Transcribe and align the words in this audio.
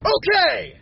Okay! 0.00 0.80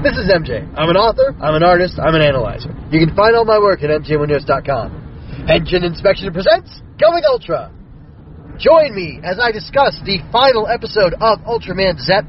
This 0.00 0.16
is 0.16 0.24
MJ. 0.32 0.64
I'm 0.72 0.88
an 0.88 0.96
author, 0.96 1.36
I'm 1.36 1.52
an 1.52 1.60
artist, 1.60 2.00
I'm 2.00 2.16
an 2.16 2.24
analyzer. 2.24 2.72
You 2.88 2.96
can 3.04 3.12
find 3.12 3.36
all 3.36 3.44
my 3.44 3.60
work 3.60 3.84
at 3.84 3.92
mjmunoz.com. 3.92 5.44
Henshin 5.44 5.84
Inspection 5.84 6.32
presents 6.32 6.80
Going 6.96 7.28
Ultra. 7.28 7.68
Join 8.56 8.96
me 8.96 9.20
as 9.20 9.36
I 9.36 9.52
discuss 9.52 10.00
the 10.08 10.24
final 10.32 10.64
episode 10.64 11.12
of 11.20 11.44
Ultraman 11.44 12.00
Z. 12.00 12.24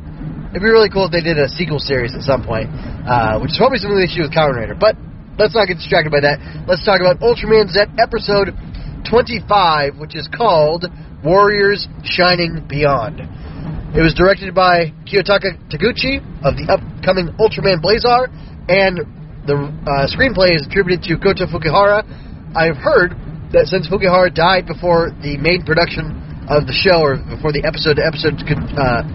It'd 0.51 0.59
be 0.59 0.67
really 0.67 0.91
cool 0.91 1.07
if 1.07 1.15
they 1.15 1.23
did 1.23 1.39
a 1.39 1.47
sequel 1.47 1.79
series 1.79 2.11
at 2.11 2.27
some 2.27 2.43
point, 2.43 2.67
uh, 3.07 3.39
which 3.39 3.55
is 3.55 3.57
probably 3.57 3.79
something 3.79 3.95
they 3.95 4.11
should 4.11 4.27
do 4.27 4.27
with 4.27 4.35
Kamen 4.35 4.59
Rider. 4.59 4.75
But 4.75 4.99
let's 5.39 5.55
not 5.55 5.71
get 5.71 5.79
distracted 5.79 6.11
by 6.11 6.19
that. 6.19 6.67
Let's 6.67 6.83
talk 6.83 6.99
about 6.99 7.23
Ultraman 7.23 7.71
Z 7.71 7.95
episode 7.95 8.51
25, 9.07 10.03
which 10.03 10.19
is 10.19 10.27
called 10.27 10.91
Warriors 11.23 11.87
Shining 12.03 12.67
Beyond. 12.67 13.44
It 13.95 14.03
was 14.03 14.11
directed 14.11 14.51
by 14.51 14.91
Kiyotaka 15.07 15.55
Taguchi 15.71 16.19
of 16.43 16.59
the 16.59 16.67
upcoming 16.67 17.31
Ultraman 17.39 17.79
Blazar, 17.79 18.27
and 18.67 18.99
the 19.47 19.55
uh, 19.55 20.03
screenplay 20.11 20.51
is 20.51 20.67
attributed 20.67 21.07
to 21.07 21.15
Kota 21.15 21.47
Fukuhara. 21.47 22.03
I've 22.51 22.75
heard 22.75 23.15
that 23.55 23.71
since 23.71 23.87
Fukuhara 23.87 24.35
died 24.35 24.67
before 24.67 25.15
the 25.23 25.39
main 25.39 25.63
production 25.63 26.11
of 26.51 26.67
the 26.67 26.75
show, 26.75 26.99
or 26.99 27.23
before 27.23 27.55
the 27.55 27.63
episode 27.63 27.95
to 27.95 28.03
episode 28.03 28.35
uh, 28.75 29.07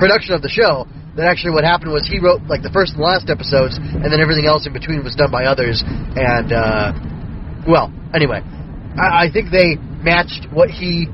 production 0.00 0.32
of 0.32 0.40
the 0.40 0.48
show, 0.48 0.88
that 1.20 1.28
actually 1.28 1.52
what 1.52 1.68
happened 1.68 1.92
was 1.92 2.08
he 2.08 2.16
wrote 2.16 2.40
like 2.48 2.64
the 2.64 2.72
first 2.72 2.96
and 2.96 3.04
last 3.04 3.28
episodes, 3.28 3.76
and 3.76 4.08
then 4.08 4.24
everything 4.24 4.48
else 4.48 4.64
in 4.64 4.72
between 4.72 5.04
was 5.04 5.12
done 5.20 5.28
by 5.28 5.44
others. 5.44 5.84
And 6.16 6.48
uh, 6.48 6.96
well, 7.68 7.92
anyway, 8.16 8.40
I, 8.96 9.28
I 9.28 9.30
think 9.30 9.52
they 9.52 9.76
matched 10.00 10.48
what 10.48 10.72
he 10.72 11.12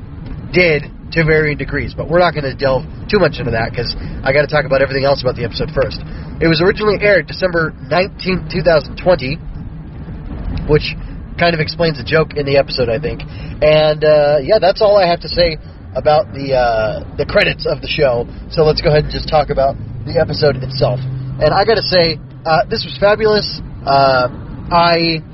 did 0.54 0.95
to 1.12 1.24
varying 1.24 1.56
degrees, 1.56 1.94
but 1.94 2.08
we're 2.08 2.20
not 2.20 2.34
going 2.34 2.44
to 2.44 2.54
delve 2.54 2.84
too 3.08 3.18
much 3.18 3.40
into 3.40 3.52
that 3.52 3.72
because 3.72 3.96
I 3.96 4.32
got 4.32 4.44
to 4.44 4.52
talk 4.52 4.68
about 4.68 4.82
everything 4.82 5.04
else 5.04 5.22
about 5.22 5.36
the 5.36 5.44
episode 5.44 5.70
first. 5.72 6.00
It 6.40 6.48
was 6.48 6.60
originally 6.60 6.98
aired 7.00 7.26
December 7.26 7.72
19, 7.88 8.48
2020, 8.52 10.68
which 10.68 10.92
kind 11.40 11.54
of 11.54 11.60
explains 11.60 11.96
the 11.96 12.04
joke 12.04 12.37
in 12.37 12.45
the 12.45 12.59
episode, 12.59 12.92
I 12.92 13.00
think. 13.00 13.23
And 13.65 14.04
uh, 14.04 14.45
yeah, 14.45 14.60
that's 14.60 14.82
all 14.82 15.00
I 15.00 15.09
have 15.09 15.20
to 15.24 15.30
say 15.30 15.56
about 15.96 16.28
the 16.37 16.52
uh, 16.52 17.16
the 17.16 17.24
credits 17.24 17.65
of 17.65 17.80
the 17.80 17.88
show. 17.88 18.28
So 18.52 18.68
let's 18.68 18.84
go 18.84 18.93
ahead 18.93 19.09
and 19.09 19.12
just 19.12 19.30
talk 19.30 19.48
about 19.48 19.80
the 20.04 20.20
episode 20.20 20.60
itself. 20.60 21.00
And 21.40 21.54
I 21.54 21.65
got 21.65 21.80
to 21.80 21.87
say, 21.87 22.20
uh, 22.45 22.68
this 22.68 22.84
was 22.84 22.98
fabulous. 23.00 23.62
Uh, 23.87 24.28
I 24.68 25.24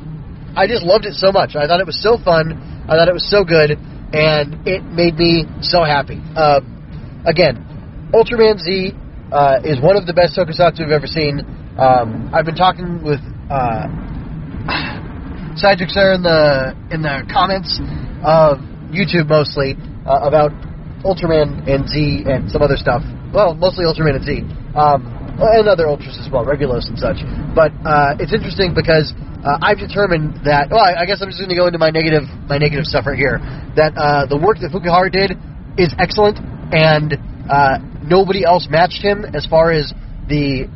I 0.54 0.70
just 0.70 0.86
loved 0.86 1.04
it 1.04 1.18
so 1.18 1.32
much. 1.32 1.58
I 1.58 1.66
thought 1.66 1.80
it 1.80 1.88
was 1.88 1.98
so 1.98 2.14
fun. 2.14 2.54
I 2.86 2.94
thought 2.94 3.08
it 3.08 3.16
was 3.16 3.26
so 3.26 3.42
good 3.42 3.74
and 4.14 4.66
it 4.66 4.84
made 4.84 5.16
me 5.18 5.44
so 5.60 5.82
happy. 5.82 6.22
Uh, 6.36 6.60
again, 7.26 7.58
Ultraman 8.14 8.62
Z 8.62 8.94
uh, 9.32 9.58
is 9.64 9.80
one 9.82 9.96
of 9.96 10.06
the 10.06 10.14
best 10.14 10.38
tokusatsu 10.38 10.86
I've 10.86 10.94
ever 10.94 11.08
seen. 11.10 11.42
Um, 11.76 12.30
I've 12.32 12.44
been 12.46 12.54
talking 12.54 13.02
with 13.02 13.18
uh, 13.50 13.90
in 16.14 16.22
the 16.22 16.74
in 16.94 17.02
the 17.02 17.26
comments 17.26 17.80
of 18.22 18.58
YouTube 18.94 19.26
mostly 19.26 19.74
uh, 20.06 20.22
about 20.22 20.52
Ultraman 21.02 21.66
and 21.68 21.88
Z 21.88 22.24
and 22.30 22.48
some 22.50 22.62
other 22.62 22.76
stuff. 22.76 23.02
Well, 23.34 23.54
mostly 23.54 23.84
Ultraman 23.84 24.14
and 24.14 24.24
Z. 24.24 24.46
Um, 24.78 25.10
and 25.38 25.68
other 25.68 25.88
ultras 25.88 26.16
as 26.20 26.30
well, 26.30 26.44
Regulos 26.44 26.86
and 26.88 26.98
such. 26.98 27.18
But 27.54 27.72
uh, 27.82 28.20
it's 28.22 28.32
interesting 28.32 28.74
because 28.74 29.12
uh, 29.42 29.58
I've 29.60 29.78
determined 29.78 30.44
that. 30.46 30.70
Well, 30.70 30.80
I, 30.80 31.02
I 31.02 31.04
guess 31.06 31.20
I'm 31.20 31.28
just 31.28 31.38
going 31.38 31.50
to 31.50 31.58
go 31.58 31.66
into 31.66 31.78
my 31.78 31.90
negative 31.90 32.24
my 32.46 32.58
negative 32.58 32.84
stuff 32.86 33.06
right 33.06 33.18
here. 33.18 33.38
That 33.76 33.92
uh, 33.96 34.26
the 34.26 34.38
work 34.38 34.58
that 34.62 34.70
Fukuhara 34.70 35.10
did 35.10 35.34
is 35.76 35.94
excellent, 35.98 36.38
and 36.72 37.18
uh, 37.50 37.78
nobody 38.02 38.44
else 38.44 38.68
matched 38.70 39.02
him 39.02 39.24
as 39.34 39.46
far 39.46 39.72
as 39.72 39.92
the 40.28 40.70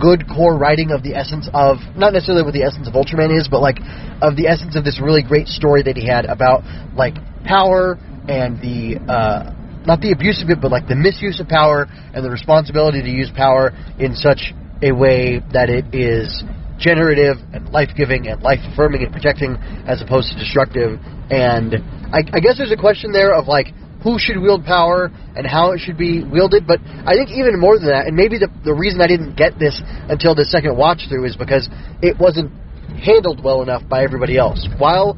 good 0.00 0.28
core 0.28 0.56
writing 0.56 0.90
of 0.92 1.02
the 1.02 1.14
essence 1.14 1.48
of 1.54 1.78
not 1.96 2.12
necessarily 2.12 2.44
what 2.44 2.52
the 2.52 2.62
essence 2.62 2.86
of 2.86 2.94
Ultraman 2.94 3.32
is, 3.32 3.48
but 3.48 3.60
like 3.60 3.78
of 4.20 4.36
the 4.36 4.46
essence 4.46 4.76
of 4.76 4.84
this 4.84 5.00
really 5.00 5.22
great 5.22 5.48
story 5.48 5.82
that 5.82 5.96
he 5.96 6.06
had 6.06 6.26
about 6.26 6.62
like 6.94 7.16
power 7.44 7.96
and 8.28 8.60
the 8.60 9.00
uh, 9.08 9.55
not 9.86 10.00
the 10.00 10.12
abuse 10.12 10.42
of 10.42 10.50
it, 10.50 10.60
but 10.60 10.70
like 10.70 10.88
the 10.88 10.96
misuse 10.96 11.40
of 11.40 11.48
power 11.48 11.86
and 12.12 12.24
the 12.24 12.30
responsibility 12.30 13.02
to 13.02 13.10
use 13.10 13.30
power 13.34 13.72
in 13.98 14.14
such 14.14 14.52
a 14.82 14.92
way 14.92 15.40
that 15.52 15.70
it 15.70 15.86
is 15.94 16.44
generative 16.78 17.38
and 17.52 17.70
life 17.70 17.90
giving 17.96 18.28
and 18.28 18.42
life 18.42 18.60
affirming 18.72 19.02
and 19.02 19.12
protecting 19.12 19.56
as 19.88 20.02
opposed 20.02 20.32
to 20.32 20.38
destructive. 20.38 21.00
And 21.30 21.76
I, 22.12 22.20
I 22.32 22.40
guess 22.40 22.58
there's 22.58 22.72
a 22.72 22.76
question 22.76 23.12
there 23.12 23.34
of 23.34 23.46
like 23.46 23.72
who 24.02 24.18
should 24.18 24.38
wield 24.38 24.64
power 24.64 25.10
and 25.34 25.46
how 25.46 25.72
it 25.72 25.80
should 25.80 25.96
be 25.96 26.22
wielded. 26.22 26.66
But 26.66 26.80
I 26.84 27.14
think 27.14 27.30
even 27.30 27.58
more 27.58 27.78
than 27.78 27.88
that, 27.88 28.06
and 28.06 28.14
maybe 28.14 28.38
the 28.38 28.48
the 28.64 28.74
reason 28.74 29.00
I 29.00 29.06
didn't 29.06 29.36
get 29.36 29.58
this 29.58 29.80
until 30.08 30.34
the 30.34 30.44
second 30.44 30.76
watch 30.76 31.08
through 31.08 31.24
is 31.24 31.36
because 31.36 31.68
it 32.02 32.18
wasn't 32.18 32.52
handled 33.00 33.42
well 33.42 33.62
enough 33.62 33.82
by 33.88 34.04
everybody 34.04 34.36
else. 34.36 34.68
While 34.78 35.16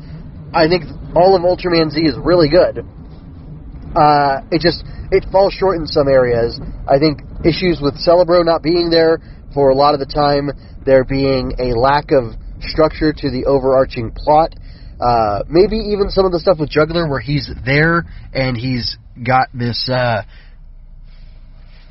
I 0.54 0.68
think 0.68 0.84
all 1.14 1.36
of 1.36 1.42
Ultraman 1.42 1.90
Z 1.90 2.00
is 2.00 2.16
really 2.16 2.48
good, 2.48 2.86
uh, 3.96 4.40
it 4.50 4.60
just 4.60 4.84
it 5.10 5.24
falls 5.32 5.52
short 5.54 5.76
in 5.76 5.86
some 5.86 6.08
areas. 6.08 6.60
I 6.86 6.98
think 6.98 7.20
issues 7.44 7.80
with 7.80 7.94
Celebro 7.94 8.44
not 8.44 8.62
being 8.62 8.90
there 8.90 9.20
for 9.54 9.70
a 9.70 9.74
lot 9.74 9.94
of 9.94 10.00
the 10.00 10.06
time, 10.06 10.50
there 10.84 11.04
being 11.04 11.52
a 11.58 11.78
lack 11.78 12.10
of 12.12 12.34
structure 12.60 13.12
to 13.12 13.30
the 13.30 13.46
overarching 13.46 14.12
plot. 14.14 14.54
Uh, 15.00 15.42
maybe 15.48 15.76
even 15.76 16.10
some 16.10 16.26
of 16.26 16.32
the 16.32 16.40
stuff 16.40 16.58
with 16.58 16.70
Juggler 16.70 17.08
where 17.08 17.20
he's 17.20 17.50
there 17.64 18.04
and 18.34 18.56
he's 18.56 18.96
got 19.24 19.46
this, 19.54 19.88
uh, 19.88 20.22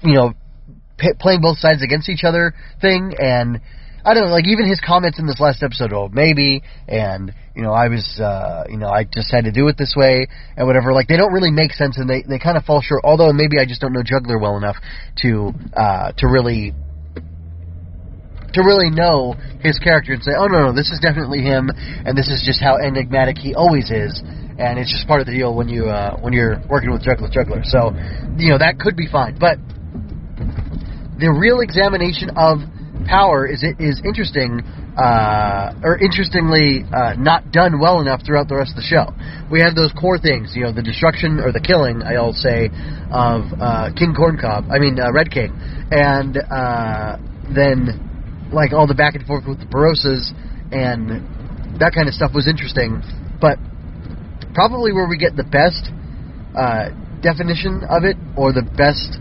you 0.04 0.14
know, 0.14 0.34
p- 0.98 1.14
playing 1.18 1.42
both 1.42 1.58
sides 1.58 1.82
against 1.82 2.10
each 2.10 2.24
other 2.26 2.54
thing. 2.82 3.16
And 3.18 3.62
I 4.08 4.14
don't 4.14 4.28
know, 4.28 4.32
like 4.32 4.48
even 4.48 4.70
his 4.70 4.80
comments 4.80 5.20
in 5.20 5.28
this 5.28 5.42
last 5.42 5.62
episode, 5.62 5.92
oh, 5.92 6.08
maybe, 6.08 6.64
and, 6.88 7.34
you 7.54 7.62
know, 7.62 7.74
I 7.74 7.90
was, 7.90 8.08
uh, 8.24 8.64
you 8.70 8.78
know, 8.78 8.88
I 8.88 9.04
just 9.04 9.30
had 9.30 9.44
to 9.44 9.52
do 9.52 9.68
it 9.68 9.76
this 9.78 9.96
way, 9.98 10.28
and 10.56 10.66
whatever. 10.66 10.94
Like, 10.94 11.10
they 11.10 11.18
don't 11.18 11.34
really 11.34 11.52
make 11.52 11.74
sense, 11.74 11.98
and 11.98 12.10
they, 12.10 12.24
they 12.24 12.40
kind 12.40 12.56
of 12.56 12.64
fall 12.64 12.80
short, 12.80 13.02
although 13.04 13.34
maybe 13.34 13.60
I 13.60 13.66
just 13.66 13.82
don't 13.82 13.92
know 13.92 14.04
Juggler 14.06 14.40
well 14.40 14.56
enough 14.56 14.78
to, 15.24 15.52
uh, 15.76 16.14
to 16.20 16.28
really 16.28 16.74
to 18.54 18.62
really 18.64 18.90
know 18.90 19.36
his 19.60 19.78
character 19.78 20.14
and 20.14 20.24
say, 20.24 20.32
oh 20.40 20.48
no, 20.48 20.72
no, 20.72 20.74
this 20.74 20.90
is 20.90 21.02
definitely 21.02 21.42
him, 21.44 21.70
and 21.70 22.18
this 22.18 22.30
is 22.30 22.42
just 22.48 22.64
how 22.64 22.78
enigmatic 22.78 23.38
he 23.38 23.54
always 23.56 23.92
is, 23.92 24.24
and 24.58 24.80
it's 24.80 24.90
just 24.90 25.06
part 25.06 25.20
of 25.20 25.28
the 25.28 25.34
deal 25.34 25.54
when 25.54 25.68
you 25.68 25.90
uh, 25.90 26.16
when 26.22 26.32
you're 26.32 26.64
working 26.70 26.92
with 26.92 27.04
Juggler 27.04 27.28
Juggler. 27.28 27.60
So, 27.66 27.92
you 28.40 28.56
know, 28.56 28.58
that 28.58 28.80
could 28.80 28.96
be 28.96 29.06
fine, 29.12 29.36
but 29.38 29.60
the 31.20 31.28
real 31.28 31.60
examination 31.60 32.32
of 32.38 32.64
power 33.06 33.46
is 33.46 33.64
is 33.80 34.02
interesting, 34.04 34.62
uh, 34.98 35.74
or 35.84 35.98
interestingly 35.98 36.84
uh, 36.90 37.14
not 37.18 37.52
done 37.52 37.80
well 37.80 38.02
enough 38.02 38.26
throughout 38.26 38.48
the 38.48 38.56
rest 38.56 38.72
of 38.72 38.78
the 38.78 38.88
show. 38.88 39.14
We 39.52 39.62
have 39.62 39.76
those 39.76 39.92
core 39.94 40.18
things, 40.18 40.54
you 40.56 40.64
know, 40.64 40.72
the 40.72 40.84
destruction 40.84 41.40
or 41.40 41.52
the 41.52 41.62
killing, 41.62 42.02
I'll 42.02 42.34
say, 42.34 42.70
of 43.12 43.46
uh, 43.60 43.90
King 43.96 44.14
Corncob. 44.18 44.72
I 44.72 44.80
mean, 44.80 45.00
uh, 45.00 45.12
Red 45.12 45.32
King, 45.32 45.54
and 45.92 46.38
uh, 46.38 47.18
then 47.54 48.50
like 48.52 48.74
all 48.74 48.88
the 48.88 48.96
back 48.96 49.16
and 49.16 49.26
forth 49.26 49.46
with 49.48 49.60
the 49.60 49.68
Barossas 49.68 50.32
and 50.72 51.80
that 51.80 51.94
kind 51.94 52.08
of 52.08 52.14
stuff 52.14 52.32
was 52.34 52.48
interesting. 52.48 53.02
But 53.40 53.60
probably 54.54 54.92
where 54.94 55.08
we 55.08 55.18
get 55.18 55.36
the 55.36 55.46
best 55.46 55.92
uh, 56.58 56.90
definition 57.22 57.84
of 57.90 58.04
it 58.04 58.18
or 58.36 58.54
the 58.54 58.66
best 58.66 59.20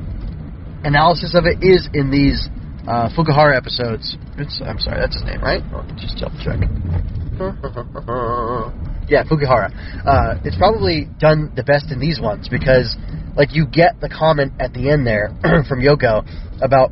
analysis 0.84 1.34
of 1.34 1.44
it 1.44 1.60
is 1.62 1.88
in 1.92 2.10
these 2.10 2.48
uh, 2.86 3.08
Fukuhara 3.16 3.56
episodes. 3.56 4.16
It's, 4.38 4.60
I'm 4.64 4.78
sorry, 4.78 5.00
that's 5.00 5.14
his 5.14 5.24
name, 5.24 5.40
right? 5.42 5.62
Just 5.96 6.18
double 6.18 6.38
check. 6.38 6.60
yeah, 9.08 9.24
Fukuhara. 9.24 9.70
Uh, 10.06 10.40
it's 10.44 10.56
probably 10.56 11.08
done 11.18 11.52
the 11.54 11.62
best 11.62 11.90
in 11.90 12.00
these 12.00 12.20
ones 12.20 12.48
because, 12.48 12.96
like, 13.36 13.54
you 13.54 13.66
get 13.66 14.00
the 14.00 14.08
comment 14.08 14.52
at 14.60 14.72
the 14.72 14.90
end 14.90 15.06
there 15.06 15.30
from 15.68 15.80
Yoko 15.80 16.24
about 16.62 16.90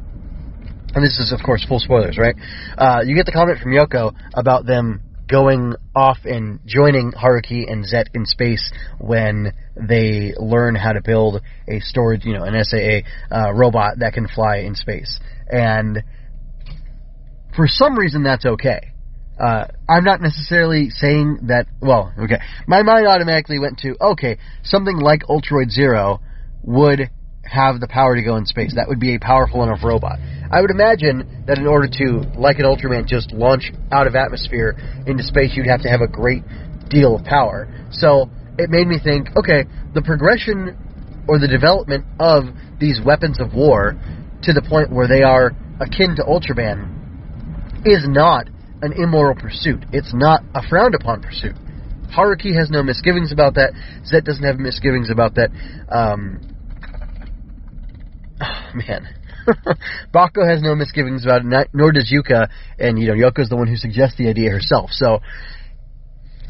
and 0.94 1.04
this 1.04 1.18
is 1.18 1.32
of 1.32 1.44
course 1.44 1.64
full 1.66 1.80
spoilers, 1.80 2.16
right? 2.18 2.36
Uh, 2.78 3.00
you 3.04 3.16
get 3.16 3.26
the 3.26 3.32
comment 3.32 3.58
from 3.60 3.72
Yoko 3.72 4.14
about 4.34 4.64
them 4.64 5.00
going 5.28 5.74
off 5.96 6.18
and 6.24 6.60
joining 6.66 7.12
Haruki 7.12 7.70
and 7.70 7.84
Zet 7.84 8.08
in 8.14 8.26
space 8.26 8.72
when 8.98 9.52
they 9.76 10.34
learn 10.36 10.74
how 10.74 10.92
to 10.92 11.00
build 11.02 11.40
a 11.66 11.80
storage, 11.80 12.24
you 12.24 12.34
know, 12.34 12.44
an 12.44 12.62
SAA 12.62 13.00
uh, 13.34 13.52
robot 13.52 13.98
that 14.00 14.12
can 14.12 14.28
fly 14.28 14.58
in 14.58 14.74
space. 14.74 15.18
And 15.48 16.02
for 17.54 17.66
some 17.68 17.98
reason, 17.98 18.22
that's 18.22 18.44
okay. 18.44 18.92
Uh, 19.38 19.66
I'm 19.88 20.04
not 20.04 20.20
necessarily 20.20 20.90
saying 20.90 21.46
that. 21.48 21.66
Well, 21.80 22.12
okay. 22.18 22.38
My 22.66 22.82
mind 22.82 23.06
automatically 23.06 23.58
went 23.58 23.78
to 23.78 23.96
okay, 24.00 24.38
something 24.62 24.96
like 24.96 25.22
Ultroid 25.28 25.70
Zero 25.70 26.20
would 26.62 27.10
have 27.42 27.80
the 27.80 27.88
power 27.88 28.16
to 28.16 28.22
go 28.22 28.36
in 28.36 28.46
space. 28.46 28.74
That 28.74 28.88
would 28.88 29.00
be 29.00 29.16
a 29.16 29.20
powerful 29.20 29.62
enough 29.62 29.84
robot. 29.84 30.18
I 30.50 30.60
would 30.60 30.70
imagine 30.70 31.44
that 31.46 31.58
in 31.58 31.66
order 31.66 31.88
to, 31.88 32.38
like 32.38 32.58
an 32.58 32.64
Ultraman, 32.64 33.06
just 33.06 33.32
launch 33.32 33.72
out 33.92 34.06
of 34.06 34.14
atmosphere 34.14 34.76
into 35.06 35.22
space, 35.22 35.50
you'd 35.54 35.66
have 35.66 35.82
to 35.82 35.88
have 35.88 36.00
a 36.00 36.08
great 36.08 36.42
deal 36.88 37.16
of 37.16 37.24
power. 37.24 37.68
So 37.90 38.30
it 38.58 38.70
made 38.70 38.86
me 38.86 38.98
think, 39.02 39.28
okay, 39.36 39.64
the 39.94 40.02
progression 40.02 40.76
or 41.28 41.38
the 41.38 41.48
development 41.48 42.06
of 42.20 42.44
these 42.78 43.00
weapons 43.04 43.40
of 43.40 43.54
war 43.54 43.98
to 44.44 44.52
the 44.52 44.62
point 44.62 44.92
where 44.92 45.08
they 45.08 45.22
are 45.22 45.52
akin 45.80 46.16
to 46.16 46.22
Ultraman 46.22 47.86
is 47.86 48.06
not 48.08 48.48
an 48.82 48.92
immoral 48.92 49.34
pursuit. 49.34 49.84
It's 49.92 50.12
not 50.14 50.42
a 50.54 50.62
frowned 50.68 50.94
upon 50.94 51.22
pursuit. 51.22 51.56
Haruki 52.14 52.56
has 52.56 52.70
no 52.70 52.82
misgivings 52.82 53.32
about 53.32 53.54
that. 53.54 53.72
Zet 54.06 54.24
doesn't 54.24 54.44
have 54.44 54.58
misgivings 54.58 55.10
about 55.10 55.34
that. 55.34 55.50
Um, 55.88 56.40
oh, 58.40 58.70
man. 58.88 59.08
Bako 60.14 60.48
has 60.48 60.62
no 60.62 60.74
misgivings 60.74 61.24
about 61.24 61.42
it, 61.44 61.68
nor 61.74 61.92
does 61.92 62.10
Yuka, 62.10 62.48
and 62.78 62.98
you 62.98 63.08
know 63.08 63.14
Yoko's 63.14 63.50
the 63.50 63.56
one 63.56 63.66
who 63.66 63.76
suggests 63.76 64.16
the 64.16 64.28
idea 64.28 64.50
herself. 64.50 64.88
So, 64.90 65.20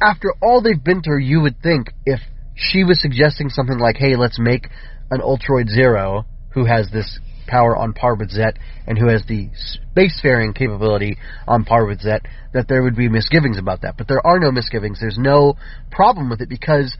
after 0.00 0.32
all 0.40 0.62
they've 0.62 0.82
been 0.82 1.02
through, 1.02 1.22
you 1.22 1.40
would 1.40 1.60
think 1.60 1.88
if 2.06 2.20
she 2.54 2.84
was 2.84 3.00
suggesting 3.00 3.48
something 3.48 3.78
like, 3.78 3.96
"Hey, 3.96 4.14
let's 4.14 4.38
make 4.38 4.68
an 5.10 5.20
Ultroid 5.20 5.68
Zero 5.68 6.24
who 6.50 6.66
has 6.66 6.88
this 6.90 7.18
power 7.46 7.76
on 7.76 7.92
par 7.92 8.14
with 8.14 8.30
Zet 8.30 8.56
and 8.86 8.98
who 8.98 9.08
has 9.08 9.22
the 9.26 9.50
spacefaring 9.96 10.54
capability 10.54 11.16
on 11.46 11.64
par 11.64 11.86
with 11.86 12.00
Zet, 12.00 12.22
that 12.52 12.68
there 12.68 12.82
would 12.82 12.96
be 12.96 13.08
misgivings 13.08 13.58
about 13.58 13.82
that. 13.82 13.96
But 13.96 14.08
there 14.08 14.24
are 14.26 14.38
no 14.38 14.50
misgivings. 14.50 14.98
There's 15.00 15.18
no 15.18 15.56
problem 15.90 16.30
with 16.30 16.40
it 16.40 16.48
because 16.48 16.96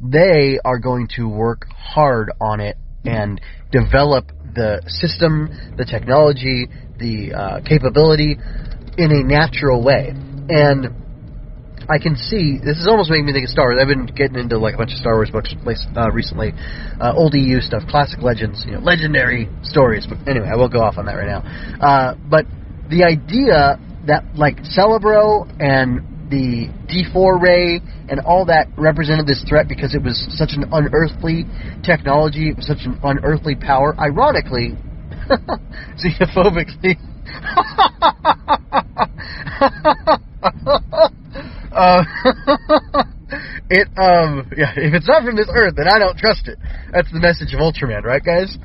they 0.00 0.58
are 0.64 0.78
going 0.78 1.08
to 1.16 1.28
work 1.28 1.66
hard 1.70 2.30
on 2.40 2.60
it 2.60 2.76
and 3.04 3.40
develop 3.70 4.26
the 4.54 4.82
system, 4.86 5.74
the 5.76 5.84
technology, 5.84 6.68
the 6.98 7.32
uh, 7.32 7.60
capability 7.60 8.36
in 8.98 9.12
a 9.12 9.22
natural 9.22 9.82
way. 9.82 10.12
And 10.48 11.05
I 11.88 11.98
can 11.98 12.16
see 12.16 12.58
this 12.58 12.78
is 12.78 12.86
almost 12.88 13.10
making 13.10 13.26
me 13.26 13.32
think 13.32 13.44
of 13.44 13.50
Star 13.50 13.66
Wars. 13.66 13.78
I've 13.80 13.86
been 13.88 14.06
getting 14.06 14.36
into 14.36 14.58
like 14.58 14.74
a 14.74 14.78
bunch 14.78 14.92
of 14.92 14.98
Star 14.98 15.14
Wars 15.14 15.30
books 15.30 15.54
uh, 15.96 16.10
recently, 16.10 16.52
uh, 17.00 17.14
old 17.14 17.34
EU 17.34 17.60
stuff, 17.60 17.82
classic 17.88 18.22
legends, 18.22 18.64
you 18.66 18.72
know, 18.72 18.80
legendary 18.80 19.48
stories. 19.62 20.06
But 20.06 20.26
anyway, 20.28 20.48
I 20.52 20.56
will 20.56 20.68
go 20.68 20.80
off 20.80 20.98
on 20.98 21.06
that 21.06 21.14
right 21.14 21.30
now. 21.30 21.42
Uh, 21.78 22.14
but 22.28 22.46
the 22.90 23.04
idea 23.04 23.78
that 24.06 24.24
like 24.34 24.58
Celebro 24.62 25.46
and 25.60 26.30
the 26.30 26.66
D4 26.90 27.40
ray 27.40 27.80
and 28.08 28.18
all 28.20 28.46
that 28.46 28.66
represented 28.76 29.26
this 29.26 29.44
threat 29.48 29.68
because 29.68 29.94
it 29.94 30.02
was 30.02 30.26
such 30.30 30.50
an 30.54 30.64
unearthly 30.72 31.44
technology, 31.84 32.50
it 32.50 32.56
was 32.56 32.66
such 32.66 32.84
an 32.84 32.98
unearthly 33.04 33.54
power. 33.54 33.94
Ironically, 33.98 34.74
xenophobically. 36.02 36.98
Uh, 41.76 42.02
it 43.68 43.88
um 44.00 44.48
yeah, 44.56 44.72
if 44.76 44.94
it's 44.94 45.06
not 45.06 45.24
from 45.24 45.36
this 45.36 45.50
earth, 45.52 45.74
then 45.76 45.88
I 45.88 45.98
don't 45.98 46.16
trust 46.16 46.48
it. 46.48 46.58
That's 46.92 47.12
the 47.12 47.20
message 47.20 47.52
of 47.52 47.60
Ultraman, 47.60 48.02
right, 48.02 48.24
guys? 48.24 48.56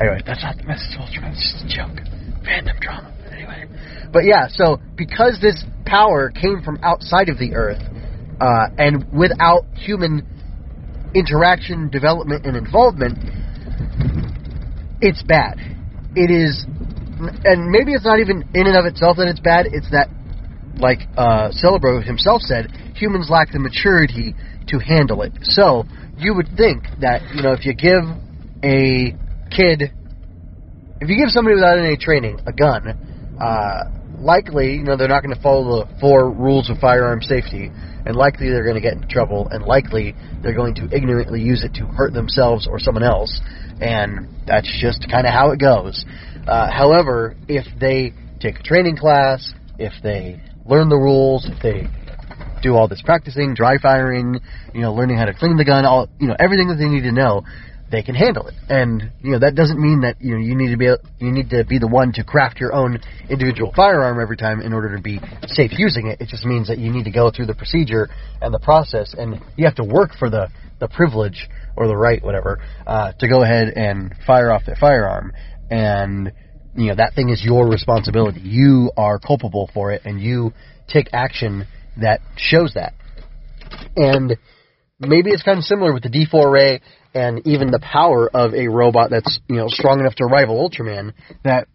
Anyway, 0.00 0.22
that's 0.24 0.42
not 0.42 0.56
the 0.56 0.64
message 0.64 0.96
of 0.96 1.04
Ultraman. 1.04 1.36
It's 1.36 1.44
just 1.44 1.64
a 1.64 1.68
joke, 1.68 2.00
random 2.46 2.76
drama. 2.80 3.12
Anyway, 3.30 3.68
but 4.10 4.24
yeah, 4.24 4.48
so 4.48 4.80
because 4.96 5.38
this 5.42 5.64
power 5.84 6.30
came 6.30 6.62
from 6.64 6.78
outside 6.82 7.28
of 7.28 7.36
the 7.36 7.52
Earth, 7.52 7.82
uh, 8.40 8.72
and 8.78 9.04
without 9.12 9.66
human 9.74 10.24
interaction, 11.14 11.90
development, 11.90 12.46
and 12.46 12.56
involvement, 12.56 13.18
it's 15.00 15.22
bad. 15.22 15.60
It 16.16 16.30
is, 16.30 16.64
and 17.44 17.70
maybe 17.70 17.92
it's 17.92 18.04
not 18.04 18.18
even 18.20 18.48
in 18.54 18.66
and 18.66 18.76
of 18.76 18.86
itself 18.86 19.18
that 19.18 19.28
it's 19.28 19.40
bad. 19.40 19.66
It's 19.66 19.90
that 19.90 20.08
like 20.78 21.00
uh, 21.16 21.50
Celebro 21.50 22.04
himself 22.04 22.42
said, 22.42 22.70
humans 22.94 23.28
lack 23.30 23.52
the 23.52 23.58
maturity 23.58 24.34
to 24.68 24.78
handle 24.78 25.22
it. 25.22 25.32
So 25.42 25.84
you 26.16 26.34
would 26.34 26.48
think 26.56 26.84
that 27.00 27.22
you 27.34 27.42
know 27.42 27.52
if 27.52 27.64
you 27.64 27.74
give 27.74 28.04
a 28.62 29.14
kid, 29.50 29.92
if 31.00 31.08
you 31.08 31.16
give 31.16 31.30
somebody 31.30 31.54
without 31.54 31.78
any 31.78 31.96
training 31.96 32.40
a 32.46 32.52
gun, 32.52 33.36
uh, 33.40 33.84
likely 34.18 34.74
you 34.74 34.84
know 34.84 34.96
they're 34.96 35.08
not 35.08 35.22
going 35.22 35.34
to 35.34 35.42
follow 35.42 35.84
the 35.84 36.00
four 36.00 36.30
rules 36.30 36.70
of 36.70 36.78
firearm 36.78 37.20
safety, 37.22 37.70
and 38.06 38.16
likely 38.16 38.48
they're 38.48 38.64
going 38.64 38.76
to 38.76 38.80
get 38.80 38.94
into 38.94 39.08
trouble, 39.08 39.48
and 39.50 39.64
likely 39.64 40.14
they're 40.42 40.54
going 40.54 40.74
to 40.76 40.88
ignorantly 40.94 41.40
use 41.40 41.64
it 41.64 41.74
to 41.74 41.86
hurt 41.86 42.12
themselves 42.12 42.66
or 42.66 42.78
someone 42.78 43.04
else, 43.04 43.40
and 43.80 44.28
that's 44.46 44.70
just 44.80 45.06
kind 45.10 45.26
of 45.26 45.32
how 45.32 45.50
it 45.50 45.58
goes. 45.58 46.04
Uh, 46.46 46.70
however, 46.70 47.34
if 47.48 47.64
they 47.80 48.12
take 48.40 48.60
a 48.60 48.62
training 48.62 48.96
class, 48.96 49.52
if 49.78 49.92
they 50.02 50.40
learn 50.66 50.88
the 50.88 50.96
rules, 50.96 51.48
if 51.50 51.62
they 51.62 51.86
do 52.62 52.74
all 52.74 52.88
this 52.88 53.02
practicing, 53.02 53.54
dry 53.54 53.78
firing, 53.78 54.40
you 54.72 54.80
know, 54.80 54.94
learning 54.94 55.18
how 55.18 55.26
to 55.26 55.34
clean 55.34 55.56
the 55.56 55.64
gun, 55.64 55.84
all 55.84 56.08
you 56.18 56.26
know, 56.26 56.36
everything 56.38 56.68
that 56.68 56.76
they 56.76 56.88
need 56.88 57.02
to 57.02 57.12
know, 57.12 57.42
they 57.90 58.02
can 58.02 58.14
handle 58.14 58.48
it. 58.48 58.54
And 58.68 59.12
you 59.22 59.32
know, 59.32 59.38
that 59.40 59.54
doesn't 59.54 59.78
mean 59.78 60.00
that 60.00 60.16
you 60.20 60.32
know 60.34 60.40
you 60.40 60.56
need 60.56 60.70
to 60.70 60.76
be 60.76 60.86
you 61.24 61.30
need 61.32 61.50
to 61.50 61.64
be 61.64 61.78
the 61.78 61.86
one 61.86 62.12
to 62.14 62.24
craft 62.24 62.58
your 62.58 62.72
own 62.74 62.98
individual 63.28 63.72
firearm 63.76 64.20
every 64.20 64.36
time 64.36 64.60
in 64.60 64.72
order 64.72 64.96
to 64.96 65.02
be 65.02 65.20
safe 65.46 65.72
using 65.76 66.08
it. 66.08 66.20
It 66.20 66.28
just 66.28 66.44
means 66.44 66.68
that 66.68 66.78
you 66.78 66.90
need 66.90 67.04
to 67.04 67.10
go 67.12 67.30
through 67.30 67.46
the 67.46 67.54
procedure 67.54 68.08
and 68.40 68.52
the 68.52 68.58
process, 68.58 69.14
and 69.16 69.40
you 69.56 69.66
have 69.66 69.76
to 69.76 69.84
work 69.84 70.10
for 70.18 70.30
the 70.30 70.48
the 70.80 70.88
privilege 70.88 71.48
or 71.76 71.86
the 71.86 71.96
right, 71.96 72.22
whatever, 72.22 72.60
uh, 72.86 73.12
to 73.12 73.28
go 73.28 73.42
ahead 73.42 73.68
and 73.68 74.14
fire 74.26 74.50
off 74.50 74.62
that 74.66 74.78
firearm. 74.78 75.32
And 75.70 76.32
you 76.76 76.86
know, 76.86 76.94
that 76.96 77.14
thing 77.14 77.28
is 77.28 77.42
your 77.44 77.68
responsibility. 77.68 78.40
You 78.40 78.90
are 78.96 79.18
culpable 79.18 79.70
for 79.72 79.92
it, 79.92 80.02
and 80.04 80.20
you 80.20 80.52
take 80.88 81.08
action 81.12 81.66
that 82.00 82.20
shows 82.36 82.74
that. 82.74 82.94
And 83.96 84.36
maybe 84.98 85.30
it's 85.30 85.42
kind 85.42 85.58
of 85.58 85.64
similar 85.64 85.92
with 85.92 86.02
the 86.02 86.10
D4 86.10 86.52
ray 86.52 86.80
and 87.14 87.46
even 87.46 87.70
the 87.70 87.80
power 87.80 88.28
of 88.28 88.54
a 88.54 88.68
robot 88.68 89.10
that's, 89.10 89.38
you 89.48 89.56
know, 89.56 89.68
strong 89.68 90.00
enough 90.00 90.14
to 90.16 90.24
rival 90.24 90.68
Ultraman 90.68 91.12
that 91.44 91.68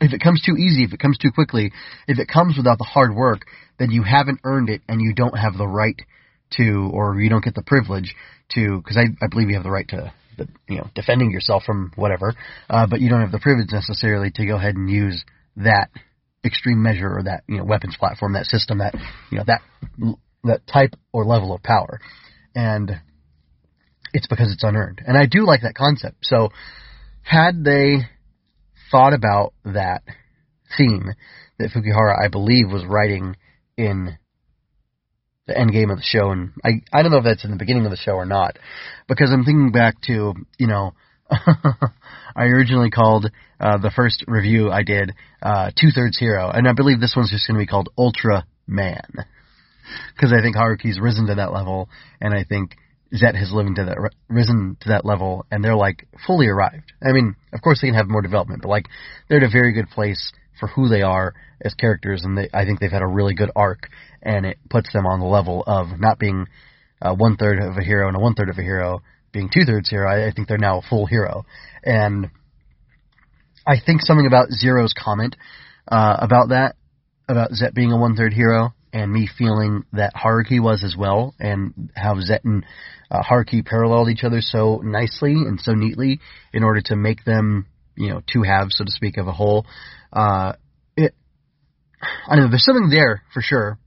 if 0.00 0.12
it 0.12 0.20
comes 0.20 0.42
too 0.42 0.56
easy, 0.56 0.84
if 0.84 0.92
it 0.92 1.00
comes 1.00 1.16
too 1.16 1.30
quickly, 1.30 1.72
if 2.06 2.18
it 2.18 2.28
comes 2.28 2.56
without 2.56 2.78
the 2.78 2.84
hard 2.84 3.14
work, 3.14 3.42
then 3.78 3.90
you 3.90 4.02
haven't 4.02 4.40
earned 4.44 4.68
it 4.68 4.82
and 4.88 5.00
you 5.00 5.14
don't 5.14 5.38
have 5.38 5.56
the 5.56 5.66
right 5.66 6.00
to, 6.58 6.90
or 6.92 7.20
you 7.20 7.30
don't 7.30 7.44
get 7.44 7.54
the 7.54 7.62
privilege 7.62 8.14
to, 8.50 8.78
because 8.78 8.96
I, 8.96 9.04
I 9.24 9.28
believe 9.28 9.48
you 9.48 9.54
have 9.54 9.64
the 9.64 9.70
right 9.70 9.88
to 9.88 10.12
the, 10.36 10.48
you 10.68 10.78
know, 10.78 10.88
defending 10.94 11.30
yourself 11.30 11.64
from 11.64 11.92
whatever, 11.96 12.34
uh, 12.68 12.86
but 12.86 13.00
you 13.00 13.08
don't 13.08 13.20
have 13.20 13.32
the 13.32 13.38
privilege 13.38 13.70
necessarily 13.72 14.30
to 14.32 14.46
go 14.46 14.56
ahead 14.56 14.76
and 14.76 14.90
use 14.90 15.24
that 15.56 15.88
extreme 16.44 16.82
measure 16.82 17.18
or 17.18 17.22
that 17.24 17.42
you 17.48 17.58
know 17.58 17.64
weapons 17.64 17.96
platform, 17.98 18.34
that 18.34 18.46
system, 18.46 18.78
that 18.78 18.94
you 19.30 19.38
know 19.38 19.44
that 19.46 19.62
that 20.44 20.66
type 20.66 20.94
or 21.12 21.24
level 21.24 21.54
of 21.54 21.62
power, 21.62 22.00
and 22.54 23.00
it's 24.12 24.26
because 24.26 24.52
it's 24.52 24.64
unearned. 24.64 25.02
And 25.06 25.16
I 25.16 25.26
do 25.26 25.44
like 25.44 25.62
that 25.62 25.74
concept. 25.74 26.18
So 26.22 26.50
had 27.22 27.64
they 27.64 28.06
thought 28.90 29.12
about 29.12 29.52
that 29.64 30.02
theme 30.78 31.12
that 31.58 31.70
Fukuhara, 31.70 32.22
I 32.22 32.28
believe, 32.28 32.70
was 32.70 32.84
writing 32.86 33.36
in 33.76 34.16
the 35.46 35.58
end 35.58 35.72
game 35.72 35.90
of 35.90 35.98
the 35.98 36.04
show, 36.04 36.30
and 36.30 36.52
I 36.64 36.82
I 36.92 37.02
don't 37.02 37.12
know 37.12 37.18
if 37.18 37.24
that's 37.24 37.44
in 37.44 37.50
the 37.50 37.56
beginning 37.56 37.84
of 37.84 37.90
the 37.90 37.96
show 37.96 38.12
or 38.12 38.26
not, 38.26 38.58
because 39.08 39.30
I'm 39.32 39.44
thinking 39.44 39.72
back 39.72 40.00
to 40.02 40.34
you 40.58 40.66
know. 40.66 40.94
I 42.36 42.44
originally 42.44 42.90
called 42.90 43.30
uh, 43.58 43.78
the 43.78 43.90
first 43.90 44.22
review 44.28 44.70
I 44.70 44.84
did 44.84 45.12
uh, 45.42 45.70
Two 45.76 45.88
Thirds 45.92 46.18
Hero, 46.18 46.50
and 46.50 46.68
I 46.68 46.72
believe 46.72 47.00
this 47.00 47.14
one's 47.16 47.30
just 47.30 47.48
going 47.48 47.58
to 47.58 47.62
be 47.62 47.66
called 47.66 47.88
Ultra 47.98 48.46
Man, 48.68 49.10
because 50.14 50.32
I 50.32 50.42
think 50.42 50.54
Haruki's 50.54 51.00
risen 51.00 51.26
to 51.26 51.34
that 51.36 51.52
level, 51.52 51.88
and 52.20 52.32
I 52.32 52.44
think 52.44 52.76
Zet 53.14 53.34
has 53.36 53.52
lived 53.52 53.76
to 53.76 53.84
that 53.86 54.10
risen 54.28 54.76
to 54.82 54.88
that 54.90 55.04
level, 55.04 55.46
and 55.50 55.64
they're 55.64 55.76
like 55.76 56.06
fully 56.26 56.46
arrived. 56.46 56.92
I 57.02 57.12
mean, 57.12 57.36
of 57.52 57.62
course 57.62 57.80
they 57.80 57.88
can 57.88 57.96
have 57.96 58.08
more 58.08 58.22
development, 58.22 58.62
but 58.62 58.68
like 58.68 58.86
they're 59.28 59.38
at 59.38 59.44
a 59.44 59.50
very 59.50 59.72
good 59.72 59.88
place 59.88 60.32
for 60.58 60.68
who 60.68 60.88
they 60.88 61.02
are 61.02 61.34
as 61.60 61.74
characters, 61.74 62.22
and 62.24 62.36
they, 62.36 62.48
I 62.52 62.64
think 62.64 62.80
they've 62.80 62.90
had 62.90 63.02
a 63.02 63.06
really 63.06 63.34
good 63.34 63.50
arc, 63.56 63.88
and 64.22 64.46
it 64.46 64.58
puts 64.68 64.92
them 64.92 65.06
on 65.06 65.20
the 65.20 65.26
level 65.26 65.62
of 65.66 65.98
not 65.98 66.18
being 66.18 66.46
uh, 67.00 67.14
one 67.14 67.36
third 67.36 67.58
of 67.58 67.76
a 67.76 67.82
hero 67.82 68.08
and 68.08 68.16
a 68.16 68.20
one 68.20 68.34
third 68.34 68.48
of 68.48 68.58
a 68.58 68.62
hero, 68.62 69.02
being 69.32 69.50
two 69.52 69.64
thirds 69.64 69.90
hero. 69.90 70.08
I, 70.08 70.28
I 70.28 70.32
think 70.32 70.48
they're 70.48 70.58
now 70.58 70.78
a 70.78 70.82
full 70.82 71.06
hero, 71.06 71.44
and 71.84 72.30
I 73.66 73.76
think 73.84 74.02
something 74.02 74.26
about 74.26 74.50
Zero's 74.50 74.94
comment 74.96 75.36
uh, 75.88 76.16
about 76.18 76.50
that, 76.50 76.76
about 77.28 77.52
Zet 77.52 77.74
being 77.74 77.92
a 77.92 77.98
one 77.98 78.16
third 78.16 78.32
hero, 78.32 78.74
and 78.92 79.12
me 79.12 79.28
feeling 79.38 79.84
that 79.92 80.14
Haruki 80.14 80.60
was 80.60 80.82
as 80.84 80.96
well, 80.96 81.34
and 81.38 81.90
how 81.94 82.18
Zet 82.20 82.44
and 82.44 82.64
uh, 83.10 83.22
Haruki 83.22 83.64
paralleled 83.64 84.08
each 84.08 84.24
other 84.24 84.40
so 84.40 84.80
nicely 84.82 85.32
and 85.32 85.60
so 85.60 85.72
neatly 85.72 86.20
in 86.52 86.62
order 86.62 86.80
to 86.86 86.96
make 86.96 87.24
them, 87.24 87.66
you 87.96 88.10
know, 88.10 88.22
two 88.30 88.42
halves, 88.42 88.76
so 88.76 88.84
to 88.84 88.90
speak, 88.90 89.16
of 89.16 89.26
a 89.26 89.32
whole. 89.32 89.66
Uh, 90.12 90.52
it, 90.96 91.14
I 92.28 92.36
know, 92.36 92.48
there's 92.48 92.64
something 92.64 92.90
there 92.90 93.22
for 93.32 93.42
sure. 93.42 93.78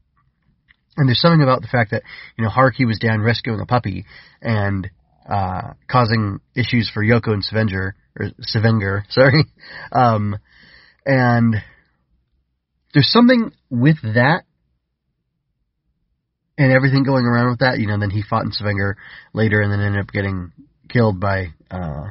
And 0.98 1.08
there's 1.08 1.22
something 1.22 1.42
about 1.42 1.62
the 1.62 1.68
fact 1.68 1.92
that, 1.92 2.04
you 2.38 2.44
know, 2.44 2.50
Haruki 2.50 2.86
was 2.86 3.00
down 3.00 3.22
rescuing 3.22 3.62
a 3.62 3.66
puppy 3.66 4.06
and, 4.42 4.90
uh, 5.30 5.74
causing 5.90 6.40
issues 6.56 6.92
for 6.94 7.04
Yoko 7.04 7.30
and 7.30 7.44
Svenger, 7.46 7.94
or 8.20 8.32
Sevenger, 8.42 9.04
sorry. 9.10 9.46
Um, 9.92 10.38
and 11.06 11.56
there's 12.94 13.12
something 13.12 13.52
with 13.70 14.02
that 14.02 14.44
and 16.58 16.74
everything 16.74 17.04
going 17.04 17.26
around 17.26 17.52
with 17.52 17.60
that, 17.60 17.80
you 17.80 17.88
know, 17.88 17.98
then 17.98 18.10
he 18.10 18.22
fought 18.22 18.44
in 18.44 18.52
Sevenger 18.52 18.96
later 19.34 19.62
and 19.62 19.72
then 19.72 19.80
ended 19.80 20.02
up 20.02 20.12
getting 20.12 20.52
killed 20.90 21.20
by, 21.20 21.54
uh, 21.72 22.08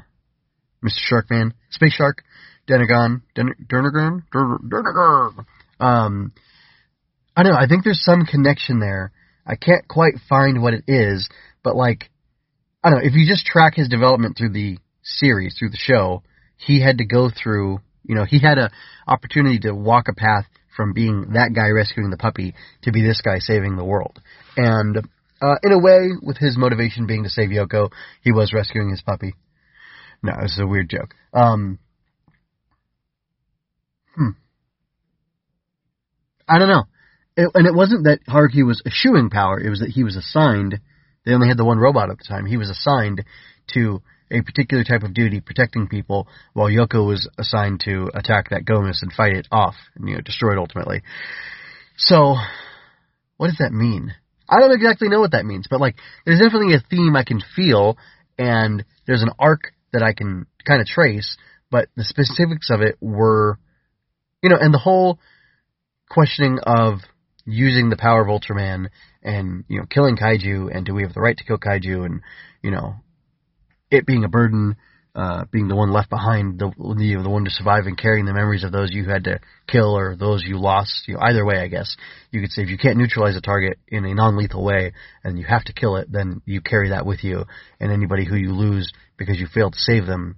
Mr. 0.84 1.00
Sharkman, 1.00 1.52
Space 1.70 1.94
Shark, 1.94 2.22
Denagon, 2.68 3.22
Denagon, 3.36 4.22
Denagon. 4.32 5.46
Um, 5.80 6.32
I 7.36 7.42
don't 7.42 7.52
know. 7.52 7.58
I 7.58 7.66
think 7.66 7.84
there's 7.84 8.02
some 8.04 8.26
connection 8.26 8.80
there. 8.80 9.12
I 9.46 9.56
can't 9.56 9.86
quite 9.88 10.14
find 10.28 10.60
what 10.62 10.74
it 10.74 10.84
is, 10.86 11.28
but 11.62 11.76
like, 11.76 12.10
I 12.82 12.90
don't 12.90 13.00
know. 13.00 13.06
If 13.06 13.14
you 13.14 13.26
just 13.26 13.46
track 13.46 13.74
his 13.74 13.88
development 13.88 14.36
through 14.36 14.52
the 14.52 14.78
series, 15.02 15.56
through 15.58 15.70
the 15.70 15.78
show, 15.78 16.22
he 16.56 16.80
had 16.82 16.98
to 16.98 17.04
go 17.04 17.30
through. 17.30 17.80
You 18.04 18.14
know, 18.14 18.24
he 18.24 18.38
had 18.40 18.58
a 18.58 18.70
opportunity 19.06 19.58
to 19.60 19.72
walk 19.72 20.08
a 20.08 20.14
path 20.14 20.46
from 20.76 20.92
being 20.92 21.32
that 21.32 21.52
guy 21.54 21.70
rescuing 21.70 22.10
the 22.10 22.16
puppy 22.16 22.54
to 22.82 22.92
be 22.92 23.02
this 23.02 23.20
guy 23.20 23.38
saving 23.38 23.76
the 23.76 23.84
world. 23.84 24.20
And 24.56 24.96
uh, 25.40 25.54
in 25.62 25.72
a 25.72 25.78
way, 25.78 26.10
with 26.22 26.36
his 26.38 26.56
motivation 26.56 27.06
being 27.06 27.24
to 27.24 27.30
save 27.30 27.50
Yoko, 27.50 27.90
he 28.22 28.32
was 28.32 28.52
rescuing 28.52 28.90
his 28.90 29.02
puppy. 29.02 29.34
No, 30.22 30.32
this 30.42 30.52
is 30.52 30.60
a 30.60 30.66
weird 30.66 30.90
joke. 30.90 31.14
Um, 31.32 31.78
hmm. 34.14 34.30
I 36.48 36.58
don't 36.58 36.68
know. 36.68 36.84
It, 37.36 37.50
and 37.54 37.66
it 37.66 37.74
wasn't 37.74 38.04
that 38.04 38.20
Haruki 38.26 38.66
was 38.66 38.82
eschewing 38.84 39.30
power, 39.30 39.60
it 39.60 39.70
was 39.70 39.80
that 39.80 39.90
he 39.90 40.02
was 40.02 40.16
assigned, 40.16 40.80
they 41.24 41.32
only 41.32 41.48
had 41.48 41.56
the 41.56 41.64
one 41.64 41.78
robot 41.78 42.10
at 42.10 42.18
the 42.18 42.24
time, 42.24 42.46
he 42.46 42.56
was 42.56 42.68
assigned 42.68 43.24
to 43.74 44.02
a 44.30 44.42
particular 44.42 44.84
type 44.84 45.02
of 45.04 45.14
duty 45.14 45.40
protecting 45.40 45.88
people, 45.88 46.26
while 46.52 46.68
Yoko 46.68 47.06
was 47.06 47.28
assigned 47.38 47.80
to 47.84 48.10
attack 48.14 48.50
that 48.50 48.64
Gomess 48.64 49.02
and 49.02 49.12
fight 49.12 49.34
it 49.34 49.46
off, 49.52 49.74
and, 49.94 50.08
you 50.08 50.16
know, 50.16 50.20
destroy 50.20 50.52
it 50.52 50.58
ultimately. 50.58 51.02
So, 51.96 52.36
what 53.36 53.46
does 53.46 53.58
that 53.58 53.72
mean? 53.72 54.14
I 54.48 54.58
don't 54.58 54.72
exactly 54.72 55.08
know 55.08 55.20
what 55.20 55.32
that 55.32 55.46
means, 55.46 55.66
but 55.70 55.80
like, 55.80 55.96
there's 56.26 56.40
definitely 56.40 56.74
a 56.74 56.84
theme 56.90 57.16
I 57.16 57.24
can 57.24 57.40
feel, 57.54 57.96
and 58.38 58.84
there's 59.06 59.22
an 59.22 59.30
arc 59.38 59.72
that 59.92 60.02
I 60.02 60.12
can 60.12 60.46
kind 60.66 60.80
of 60.80 60.86
trace, 60.86 61.36
but 61.70 61.88
the 61.96 62.04
specifics 62.04 62.70
of 62.70 62.80
it 62.80 62.96
were, 63.00 63.58
you 64.42 64.50
know, 64.50 64.58
and 64.60 64.72
the 64.72 64.78
whole 64.78 65.18
questioning 66.08 66.58
of 66.62 67.00
using 67.44 67.88
the 67.88 67.96
power 67.96 68.22
of 68.22 68.28
Ultraman 68.28 68.88
and, 69.22 69.64
you 69.68 69.78
know, 69.78 69.86
killing 69.86 70.16
kaiju 70.16 70.74
and 70.74 70.84
do 70.84 70.94
we 70.94 71.02
have 71.02 71.14
the 71.14 71.20
right 71.20 71.36
to 71.36 71.44
kill 71.44 71.58
kaiju 71.58 72.04
and, 72.04 72.20
you 72.62 72.70
know, 72.70 72.96
it 73.90 74.06
being 74.06 74.24
a 74.24 74.28
burden 74.28 74.76
uh, 75.18 75.44
being 75.50 75.66
the 75.66 75.74
one 75.74 75.90
left 75.90 76.08
behind, 76.08 76.60
the 76.60 76.70
the, 76.78 77.20
the 77.20 77.28
one 77.28 77.44
to 77.44 77.50
survive 77.50 77.86
and 77.86 77.98
carrying 77.98 78.24
the 78.24 78.32
memories 78.32 78.62
of 78.62 78.70
those 78.70 78.92
you 78.92 79.04
had 79.04 79.24
to 79.24 79.40
kill 79.66 79.98
or 79.98 80.14
those 80.14 80.44
you 80.46 80.60
lost. 80.60 81.08
You 81.08 81.14
know, 81.14 81.20
either 81.22 81.44
way, 81.44 81.58
I 81.58 81.66
guess 81.66 81.96
you 82.30 82.40
could 82.40 82.52
say 82.52 82.62
if 82.62 82.68
you 82.68 82.78
can't 82.78 82.96
neutralize 82.96 83.34
a 83.34 83.40
target 83.40 83.80
in 83.88 84.04
a 84.04 84.14
non-lethal 84.14 84.62
way 84.62 84.92
and 85.24 85.36
you 85.36 85.44
have 85.44 85.64
to 85.64 85.72
kill 85.72 85.96
it, 85.96 86.06
then 86.12 86.40
you 86.46 86.60
carry 86.60 86.90
that 86.90 87.04
with 87.04 87.24
you. 87.24 87.46
And 87.80 87.90
anybody 87.90 88.26
who 88.26 88.36
you 88.36 88.52
lose 88.52 88.92
because 89.16 89.40
you 89.40 89.48
failed 89.52 89.72
to 89.72 89.80
save 89.80 90.06
them, 90.06 90.36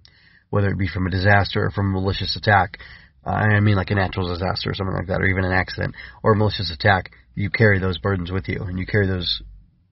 whether 0.49 0.69
it 0.69 0.79
be 0.79 0.89
from 0.89 1.07
a 1.07 1.11
disaster 1.11 1.67
or 1.67 1.71
from 1.71 1.89
a 1.95 2.01
malicious 2.01 2.35
attack, 2.35 2.79
uh, 3.27 3.33
I 3.33 3.61
mean 3.61 3.77
like 3.77 3.91
a 3.91 3.95
natural 3.95 4.29
disaster 4.29 4.71
or 4.71 4.75
something 4.75 4.97
like 4.97 5.09
that, 5.09 5.21
or 5.21 5.27
even 5.27 5.45
an 5.45 5.53
accident 5.53 5.95
or 6.23 6.33
a 6.33 6.37
malicious 6.37 6.73
attack, 6.73 7.11
you 7.35 7.51
carry 7.51 7.81
those 7.81 7.99
burdens 7.99 8.33
with 8.33 8.49
you 8.49 8.63
and 8.63 8.79
you 8.79 8.87
carry 8.87 9.07
those, 9.07 9.43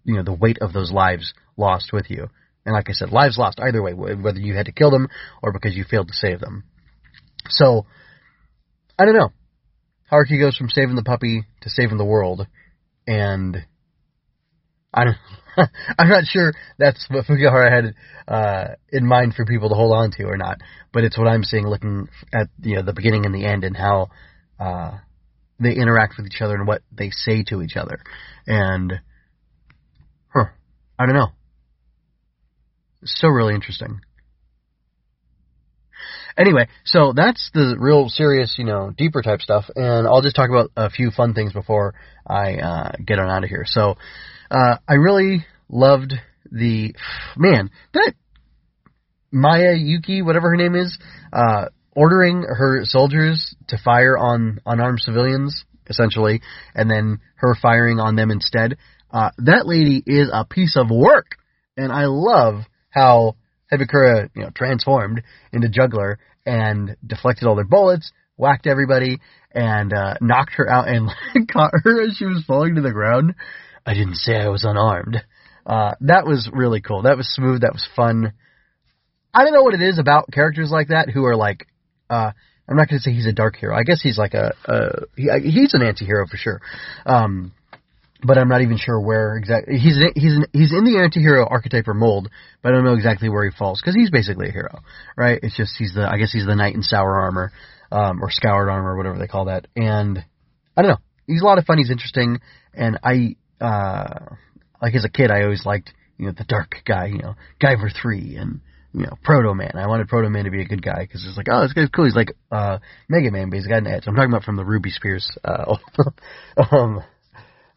you 0.04 0.14
know, 0.14 0.22
the 0.22 0.32
weight 0.32 0.56
of 0.62 0.72
those 0.72 0.90
lives 0.90 1.34
lost 1.58 1.92
with 1.92 2.08
you. 2.08 2.30
And 2.68 2.74
like 2.74 2.90
I 2.90 2.92
said, 2.92 3.12
lives 3.12 3.38
lost 3.38 3.60
either 3.60 3.82
way, 3.82 3.94
whether 3.94 4.38
you 4.38 4.54
had 4.54 4.66
to 4.66 4.72
kill 4.72 4.90
them 4.90 5.08
or 5.42 5.54
because 5.54 5.74
you 5.74 5.84
failed 5.88 6.08
to 6.08 6.12
save 6.14 6.38
them. 6.38 6.64
So, 7.48 7.86
I 8.98 9.06
don't 9.06 9.16
know. 9.16 9.32
Haruki 10.12 10.38
goes 10.38 10.54
from 10.54 10.68
saving 10.68 10.94
the 10.94 11.02
puppy 11.02 11.46
to 11.62 11.70
saving 11.70 11.96
the 11.96 12.04
world, 12.04 12.46
and 13.06 13.56
I 14.92 15.04
don't. 15.04 15.16
I'm 15.98 16.10
not 16.10 16.24
sure 16.26 16.52
that's 16.78 17.06
what 17.08 17.24
Fukuhara 17.24 17.70
had 17.72 17.94
uh, 18.30 18.74
in 18.92 19.06
mind 19.06 19.32
for 19.32 19.46
people 19.46 19.70
to 19.70 19.74
hold 19.74 19.94
on 19.94 20.10
to 20.18 20.24
or 20.24 20.36
not, 20.36 20.58
but 20.92 21.04
it's 21.04 21.16
what 21.16 21.26
I'm 21.26 21.44
seeing 21.44 21.66
looking 21.66 22.08
at 22.34 22.48
you 22.60 22.76
know 22.76 22.82
the 22.82 22.92
beginning 22.92 23.24
and 23.24 23.34
the 23.34 23.46
end 23.46 23.64
and 23.64 23.74
how 23.74 24.08
uh, 24.60 24.98
they 25.58 25.72
interact 25.72 26.18
with 26.18 26.26
each 26.26 26.42
other 26.42 26.56
and 26.56 26.66
what 26.66 26.82
they 26.92 27.08
say 27.12 27.44
to 27.44 27.62
each 27.62 27.78
other, 27.78 27.98
and 28.46 28.92
huh, 30.34 30.50
I 30.98 31.06
don't 31.06 31.16
know. 31.16 31.32
So 33.04 33.28
really 33.28 33.54
interesting. 33.54 34.00
Anyway, 36.36 36.68
so 36.84 37.12
that's 37.14 37.50
the 37.52 37.76
real 37.78 38.08
serious, 38.08 38.54
you 38.58 38.64
know, 38.64 38.92
deeper 38.96 39.22
type 39.22 39.40
stuff, 39.40 39.64
and 39.74 40.06
I'll 40.06 40.22
just 40.22 40.36
talk 40.36 40.50
about 40.50 40.70
a 40.76 40.88
few 40.88 41.10
fun 41.10 41.34
things 41.34 41.52
before 41.52 41.94
I 42.24 42.56
uh, 42.56 42.92
get 43.04 43.18
on 43.18 43.28
out 43.28 43.42
of 43.42 43.50
here. 43.50 43.64
So, 43.66 43.96
uh, 44.48 44.76
I 44.88 44.94
really 44.94 45.44
loved 45.68 46.14
the 46.50 46.94
man 47.36 47.70
that 47.92 48.14
Maya 49.32 49.74
Yuki, 49.74 50.22
whatever 50.22 50.50
her 50.50 50.56
name 50.56 50.76
is, 50.76 50.96
uh, 51.32 51.66
ordering 51.94 52.42
her 52.42 52.84
soldiers 52.84 53.56
to 53.68 53.76
fire 53.76 54.16
on 54.16 54.60
unarmed 54.64 55.00
civilians, 55.00 55.64
essentially, 55.88 56.40
and 56.74 56.88
then 56.88 57.18
her 57.36 57.56
firing 57.60 57.98
on 57.98 58.14
them 58.14 58.30
instead. 58.30 58.76
Uh, 59.10 59.30
that 59.38 59.66
lady 59.66 60.02
is 60.06 60.30
a 60.32 60.44
piece 60.44 60.76
of 60.76 60.88
work, 60.90 61.36
and 61.76 61.90
I 61.90 62.04
love 62.06 62.62
how 62.98 63.36
Hebikura, 63.72 64.30
you 64.34 64.42
know, 64.42 64.50
transformed 64.54 65.22
into 65.52 65.68
Juggler 65.68 66.18
and 66.44 66.96
deflected 67.06 67.46
all 67.46 67.54
their 67.54 67.64
bullets, 67.64 68.12
whacked 68.36 68.66
everybody, 68.66 69.20
and 69.52 69.92
uh, 69.92 70.14
knocked 70.20 70.54
her 70.54 70.68
out 70.68 70.88
and 70.88 71.10
caught 71.52 71.72
her 71.84 72.02
as 72.02 72.16
she 72.16 72.26
was 72.26 72.44
falling 72.46 72.74
to 72.76 72.80
the 72.80 72.92
ground. 72.92 73.34
I 73.86 73.94
didn't 73.94 74.16
say 74.16 74.36
I 74.36 74.48
was 74.48 74.64
unarmed. 74.64 75.18
Uh, 75.66 75.94
that 76.00 76.26
was 76.26 76.48
really 76.52 76.80
cool. 76.80 77.02
That 77.02 77.16
was 77.16 77.28
smooth. 77.28 77.60
That 77.60 77.72
was 77.72 77.86
fun. 77.94 78.32
I 79.34 79.44
don't 79.44 79.52
know 79.52 79.62
what 79.62 79.74
it 79.74 79.82
is 79.82 79.98
about 79.98 80.32
characters 80.32 80.70
like 80.70 80.88
that 80.88 81.10
who 81.10 81.24
are 81.26 81.36
like, 81.36 81.66
uh, 82.08 82.32
I'm 82.68 82.76
not 82.76 82.88
going 82.88 82.98
to 82.98 83.02
say 83.02 83.12
he's 83.12 83.26
a 83.26 83.32
dark 83.32 83.56
hero. 83.56 83.76
I 83.76 83.82
guess 83.82 84.00
he's 84.02 84.18
like 84.18 84.34
a, 84.34 84.54
a 84.64 84.88
he, 85.16 85.28
he's 85.50 85.74
an 85.74 85.82
anti-hero 85.82 86.26
for 86.26 86.36
sure. 86.36 86.60
Um, 87.06 87.52
but 88.22 88.36
I'm 88.36 88.48
not 88.48 88.62
even 88.62 88.78
sure 88.78 89.00
where 89.00 89.36
exactly 89.36 89.78
he's 89.78 89.96
he's 90.14 90.38
he's 90.52 90.72
in 90.72 90.84
the 90.84 90.98
anti-hero 91.02 91.46
archetype 91.46 91.86
or 91.86 91.94
mold, 91.94 92.28
but 92.62 92.70
I 92.70 92.72
don't 92.74 92.84
know 92.84 92.94
exactly 92.94 93.28
where 93.28 93.44
he 93.44 93.56
falls 93.56 93.80
because 93.80 93.94
he's 93.94 94.10
basically 94.10 94.48
a 94.48 94.52
hero, 94.52 94.80
right? 95.16 95.38
It's 95.42 95.56
just 95.56 95.74
he's 95.78 95.94
the 95.94 96.08
I 96.08 96.18
guess 96.18 96.32
he's 96.32 96.46
the 96.46 96.56
knight 96.56 96.74
in 96.74 96.82
sour 96.82 97.20
armor, 97.20 97.52
um, 97.92 98.22
or 98.22 98.30
scoured 98.30 98.68
armor, 98.68 98.96
whatever 98.96 99.18
they 99.18 99.28
call 99.28 99.46
that, 99.46 99.66
and 99.76 100.24
I 100.76 100.82
don't 100.82 100.90
know. 100.92 100.98
He's 101.26 101.42
a 101.42 101.44
lot 101.44 101.58
of 101.58 101.64
fun. 101.64 101.78
He's 101.78 101.90
interesting, 101.90 102.40
and 102.74 102.98
I 103.04 103.36
uh, 103.64 104.34
like 104.82 104.94
as 104.94 105.04
a 105.04 105.10
kid 105.10 105.30
I 105.30 105.42
always 105.42 105.64
liked 105.64 105.92
you 106.16 106.26
know 106.26 106.32
the 106.36 106.44
dark 106.44 106.76
guy, 106.84 107.06
you 107.06 107.18
know 107.18 107.34
Guyver 107.62 107.90
three 108.02 108.36
and 108.36 108.60
you 108.94 109.02
know 109.02 109.16
Proto 109.22 109.54
Man. 109.54 109.72
I 109.76 109.86
wanted 109.86 110.08
Proto 110.08 110.28
Man 110.28 110.44
to 110.44 110.50
be 110.50 110.62
a 110.62 110.68
good 110.68 110.82
guy 110.82 111.02
because 111.02 111.24
it's 111.24 111.36
like 111.36 111.46
oh 111.48 111.62
this 111.62 111.72
guy's 111.72 111.88
cool. 111.90 112.06
He's 112.06 112.16
like 112.16 112.32
uh, 112.50 112.78
Mega 113.08 113.30
Man, 113.30 113.48
but 113.48 113.58
he's 113.58 113.68
got 113.68 113.78
an 113.78 113.86
edge. 113.86 114.04
I'm 114.08 114.16
talking 114.16 114.30
about 114.30 114.42
from 114.42 114.56
the 114.56 114.64
Ruby 114.64 114.90
Spears. 114.90 115.30
Uh, 115.44 115.76
um, 116.72 117.04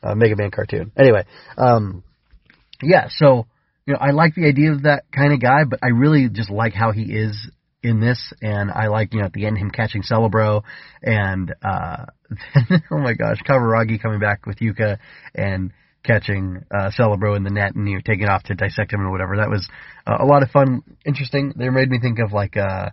uh, 0.04 0.16
Mega 0.16 0.36
Man 0.36 0.52
cartoon. 0.52 0.92
Anyway, 0.98 1.26
um, 1.58 2.04
yeah, 2.82 3.08
so 3.10 3.46
you 3.86 3.94
know, 3.94 4.00
I 4.00 4.12
like 4.12 4.36
the 4.36 4.46
idea 4.46 4.72
of 4.72 4.84
that 4.84 5.04
kind 5.12 5.34
of 5.34 5.42
guy, 5.42 5.64
but 5.70 5.80
I 5.84 5.88
really 5.88 6.30
just 6.30 6.50
like 6.50 6.74
how 6.74 6.92
he 6.92 7.04
is 7.04 7.50
in 7.84 8.00
this, 8.00 8.34
and 8.42 8.72
I 8.72 8.88
like 8.88 9.14
you 9.14 9.20
know 9.20 9.26
at 9.26 9.34
the 9.34 9.46
end 9.46 9.58
him 9.58 9.72
catching 9.72 10.04
Celebro, 10.04 10.64
and 11.02 11.54
uh, 11.64 12.06
then, 12.30 12.84
oh 12.92 13.00
my 13.00 13.14
gosh, 13.14 13.38
Kaburagi 13.48 14.02
coming 14.02 14.20
back 14.20 14.46
with 14.46 14.60
Yuka 14.60 14.98
and 15.34 15.72
catching 16.04 16.64
uh, 16.72 16.92
Celebro 16.98 17.36
in 17.36 17.44
the 17.44 17.50
net 17.50 17.76
and 17.76 17.88
you 17.88 17.96
know 17.96 18.02
taking 18.06 18.28
off 18.28 18.44
to 18.44 18.56
dissect 18.56 18.94
him 18.94 19.02
or 19.02 19.12
whatever. 19.12 19.38
That 19.38 19.50
was 19.50 19.68
uh, 20.06 20.18
a 20.20 20.26
lot 20.26 20.44
of 20.44 20.52
fun, 20.52 20.84
interesting. 21.06 21.54
They 21.56 21.70
made 21.70 21.90
me 21.90 22.00
think 22.00 22.20
of 22.20 22.32
like 22.32 22.58
uh, 22.58 22.90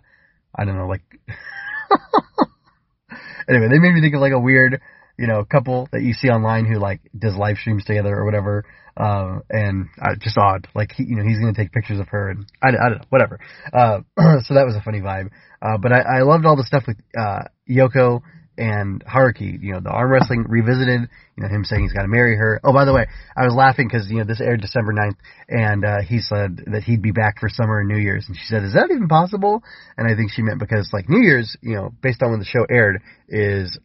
I 0.55 0.65
don't 0.65 0.77
know, 0.77 0.87
like 0.87 1.03
anyway, 3.47 3.67
they 3.69 3.79
made 3.79 3.93
me 3.93 4.01
think 4.01 4.15
of 4.15 4.21
like 4.21 4.33
a 4.33 4.39
weird 4.39 4.81
you 5.19 5.27
know, 5.27 5.39
a 5.39 5.45
couple 5.45 5.89
that 5.91 6.01
you 6.01 6.13
see 6.13 6.29
online 6.29 6.65
who 6.65 6.79
like 6.79 7.01
does 7.17 7.35
live 7.35 7.57
streams 7.57 7.83
together 7.83 8.15
or 8.15 8.23
whatever. 8.23 8.63
Um, 8.95 9.43
and 9.49 9.87
uh, 10.01 10.15
just 10.19 10.37
odd. 10.37 10.67
Like 10.73 10.93
he, 10.95 11.03
you 11.03 11.15
know, 11.17 11.23
he's 11.23 11.39
gonna 11.39 11.53
take 11.53 11.71
pictures 11.73 11.99
of 11.99 12.07
her 12.09 12.29
and 12.29 12.45
I, 12.63 12.69
I 12.69 12.89
don't 12.89 12.99
know, 12.99 13.05
whatever. 13.09 13.39
Uh, 13.73 13.99
so 14.43 14.53
that 14.53 14.65
was 14.65 14.75
a 14.75 14.81
funny 14.81 15.01
vibe. 15.01 15.29
Uh, 15.61 15.77
but 15.77 15.91
I, 15.91 16.19
I 16.19 16.21
loved 16.21 16.45
all 16.45 16.55
the 16.55 16.63
stuff 16.63 16.83
with 16.87 16.97
uh, 17.17 17.43
Yoko 17.69 18.21
and 18.57 19.03
Haruki. 19.05 19.61
You 19.61 19.73
know, 19.73 19.79
the 19.81 19.89
arm 19.89 20.11
wrestling 20.11 20.45
revisited. 20.47 21.09
You 21.35 21.43
know, 21.43 21.49
him 21.49 21.63
saying 21.65 21.83
he's 21.83 21.93
got 21.93 22.03
to 22.03 22.07
marry 22.07 22.37
her. 22.37 22.59
Oh, 22.63 22.73
by 22.73 22.85
the 22.85 22.93
way, 22.93 23.07
I 23.35 23.43
was 23.43 23.53
laughing 23.53 23.87
because 23.87 24.09
you 24.09 24.19
know 24.19 24.25
this 24.25 24.41
aired 24.41 24.61
December 24.61 24.93
9th, 24.93 25.17
and 25.47 25.85
uh, 25.85 26.01
he 26.01 26.19
said 26.19 26.63
that 26.67 26.83
he'd 26.83 27.01
be 27.01 27.11
back 27.11 27.39
for 27.39 27.49
summer 27.49 27.79
and 27.79 27.89
New 27.89 27.97
Year's, 27.97 28.25
and 28.27 28.37
she 28.37 28.45
said, 28.45 28.63
"Is 28.63 28.73
that 28.73 28.89
even 28.91 29.07
possible?" 29.07 29.63
And 29.97 30.07
I 30.07 30.15
think 30.15 30.31
she 30.31 30.41
meant 30.43 30.59
because 30.59 30.91
like 30.93 31.09
New 31.09 31.21
Year's, 31.21 31.55
you 31.61 31.75
know, 31.75 31.93
based 32.01 32.21
on 32.21 32.31
when 32.31 32.39
the 32.39 32.45
show 32.45 32.65
aired, 32.69 33.01
is 33.27 33.77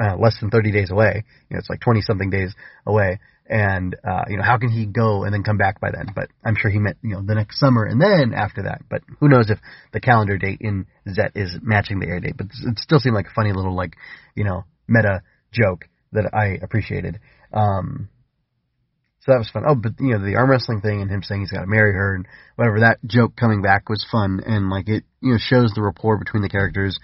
uh, 0.00 0.16
less 0.16 0.38
than 0.40 0.50
30 0.50 0.72
days 0.72 0.90
away. 0.90 1.24
You 1.50 1.54
know, 1.54 1.58
it's 1.58 1.70
like 1.70 1.80
20 1.80 2.00
something 2.02 2.30
days 2.30 2.54
away. 2.86 3.20
And, 3.50 3.96
uh, 4.06 4.24
you 4.28 4.36
know, 4.36 4.42
how 4.42 4.58
can 4.58 4.70
he 4.70 4.84
go 4.84 5.24
and 5.24 5.32
then 5.32 5.42
come 5.42 5.56
back 5.56 5.80
by 5.80 5.90
then? 5.90 6.08
But 6.14 6.28
I'm 6.44 6.54
sure 6.54 6.70
he 6.70 6.78
meant, 6.78 6.98
you 7.02 7.14
know, 7.14 7.22
the 7.22 7.34
next 7.34 7.58
summer 7.58 7.84
and 7.84 8.00
then 8.00 8.34
after 8.34 8.64
that. 8.64 8.82
But 8.90 9.02
who 9.20 9.28
knows 9.28 9.48
if 9.48 9.58
the 9.92 10.00
calendar 10.00 10.36
date 10.36 10.58
in 10.60 10.86
Zet 11.08 11.32
is 11.34 11.56
matching 11.62 11.98
the 11.98 12.06
air 12.06 12.20
date. 12.20 12.36
But 12.36 12.46
it 12.46 12.78
still 12.78 12.98
seemed 12.98 13.14
like 13.14 13.26
a 13.28 13.34
funny 13.34 13.52
little, 13.52 13.74
like, 13.74 13.96
you 14.34 14.44
know, 14.44 14.64
meta 14.86 15.22
joke 15.50 15.86
that 16.12 16.30
I 16.34 16.62
appreciated. 16.62 17.20
Um, 17.52 18.08
So 19.20 19.32
that 19.32 19.38
was 19.38 19.50
fun. 19.50 19.64
Oh, 19.66 19.74
but 19.74 19.92
you 19.98 20.12
know 20.12 20.24
the 20.24 20.36
arm 20.36 20.50
wrestling 20.50 20.80
thing 20.80 21.02
and 21.02 21.10
him 21.10 21.22
saying 21.22 21.40
he's 21.40 21.50
got 21.50 21.60
to 21.60 21.66
marry 21.66 21.92
her 21.92 22.14
and 22.14 22.26
whatever 22.56 22.80
that 22.80 22.98
joke 23.06 23.34
coming 23.36 23.62
back 23.62 23.88
was 23.88 24.06
fun 24.10 24.40
and 24.46 24.70
like 24.70 24.88
it 24.88 25.04
you 25.20 25.32
know 25.32 25.38
shows 25.38 25.72
the 25.74 25.82
rapport 25.82 26.18
between 26.18 26.42
the 26.42 26.48
characters 26.48 26.98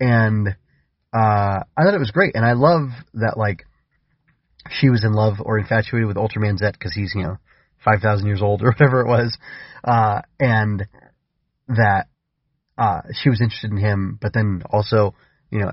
and 0.00 0.56
uh 1.12 1.62
I 1.76 1.82
thought 1.82 1.94
it 1.94 1.98
was 2.00 2.10
great 2.10 2.34
and 2.34 2.44
I 2.44 2.52
love 2.52 2.90
that 3.14 3.34
like 3.36 3.64
she 4.70 4.90
was 4.90 5.04
in 5.04 5.12
love 5.12 5.36
or 5.40 5.58
infatuated 5.58 6.06
with 6.06 6.16
Ultraman 6.16 6.58
Zet 6.58 6.74
because 6.74 6.94
he's 6.94 7.12
you 7.14 7.22
know 7.22 7.38
five 7.84 8.00
thousand 8.00 8.26
years 8.26 8.42
old 8.42 8.62
or 8.62 8.66
whatever 8.78 9.00
it 9.00 9.08
was. 9.08 9.36
Uh 9.84 10.22
and 10.38 10.86
that 11.68 12.06
uh 12.76 13.02
she 13.12 13.30
was 13.30 13.40
interested 13.40 13.70
in 13.70 13.78
him 13.78 14.18
but 14.20 14.32
then 14.32 14.62
also 14.70 15.14
you 15.50 15.60
know 15.60 15.72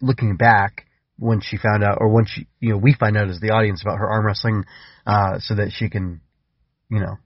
looking 0.00 0.36
back 0.36 0.86
when 1.18 1.40
she 1.40 1.56
found 1.56 1.82
out, 1.82 1.98
or 2.00 2.08
when 2.08 2.24
she, 2.26 2.46
you 2.60 2.70
know, 2.70 2.78
we 2.78 2.94
find 2.94 3.16
out 3.16 3.28
as 3.28 3.40
the 3.40 3.50
audience 3.50 3.82
about 3.82 3.98
her 3.98 4.08
arm 4.08 4.24
wrestling, 4.24 4.64
uh, 5.06 5.38
so 5.40 5.56
that 5.56 5.72
she 5.74 5.90
can, 5.90 6.20
you 6.90 7.00
know, 7.00 7.16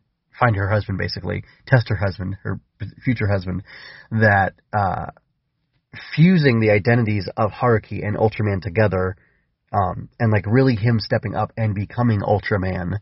find 0.40 0.56
her 0.56 0.68
husband 0.68 0.98
basically, 0.98 1.44
test 1.66 1.88
her 1.90 1.96
husband, 1.96 2.36
her 2.42 2.58
future 3.04 3.28
husband, 3.28 3.62
that, 4.10 4.54
uh, 4.72 5.06
fusing 6.14 6.60
the 6.60 6.70
identities 6.70 7.28
of 7.36 7.50
Haruki 7.50 8.06
and 8.06 8.16
Ultraman 8.16 8.62
together, 8.62 9.16
um, 9.72 10.08
and 10.18 10.32
like 10.32 10.44
really 10.46 10.74
him 10.74 10.98
stepping 11.00 11.34
up 11.34 11.52
and 11.56 11.74
becoming 11.74 12.20
Ultraman, 12.20 12.98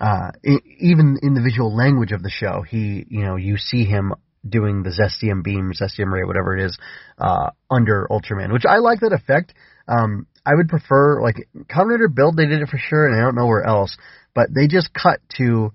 uh, 0.00 0.30
even 0.78 1.18
in 1.22 1.34
the 1.34 1.42
visual 1.42 1.74
language 1.74 2.12
of 2.12 2.22
the 2.22 2.30
show, 2.30 2.62
he, 2.62 3.04
you 3.08 3.24
know, 3.24 3.36
you 3.36 3.56
see 3.56 3.84
him 3.84 4.14
doing 4.48 4.82
the 4.82 4.90
Zestium 4.90 5.42
beam, 5.42 5.72
Zestium 5.72 6.12
ray, 6.12 6.24
whatever 6.24 6.56
it 6.56 6.64
is, 6.64 6.78
uh, 7.18 7.50
under 7.70 8.06
Ultraman, 8.10 8.52
which 8.52 8.64
I 8.66 8.78
like 8.78 9.00
that 9.00 9.12
effect. 9.12 9.54
Um, 9.88 10.26
I 10.46 10.54
would 10.54 10.68
prefer 10.68 11.20
like 11.22 11.48
Rider 11.74 12.08
Build. 12.08 12.36
They 12.36 12.46
did 12.46 12.62
it 12.62 12.68
for 12.68 12.78
sure, 12.78 13.06
and 13.06 13.16
I 13.16 13.24
don't 13.24 13.34
know 13.34 13.46
where 13.46 13.64
else. 13.64 13.96
But 14.34 14.54
they 14.54 14.66
just 14.68 14.90
cut 14.94 15.20
to 15.36 15.72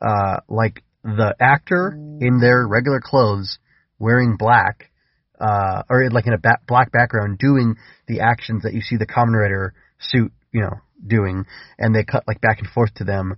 uh, 0.00 0.40
like 0.48 0.82
the 1.04 1.34
actor 1.38 1.92
in 2.20 2.38
their 2.40 2.66
regular 2.66 3.00
clothes 3.00 3.58
wearing 3.98 4.36
black, 4.36 4.90
uh, 5.40 5.82
or 5.88 6.10
like 6.10 6.26
in 6.26 6.32
a 6.32 6.38
ba- 6.38 6.60
black 6.66 6.92
background, 6.92 7.38
doing 7.38 7.76
the 8.08 8.20
actions 8.20 8.62
that 8.62 8.74
you 8.74 8.80
see 8.80 8.96
the 8.96 9.06
Kamen 9.06 9.40
Rider 9.40 9.74
suit, 9.98 10.32
you 10.52 10.60
know, 10.62 10.80
doing, 11.06 11.46
and 11.78 11.94
they 11.94 12.04
cut 12.04 12.24
like 12.26 12.40
back 12.40 12.58
and 12.58 12.68
forth 12.68 12.94
to 12.94 13.04
them 13.04 13.36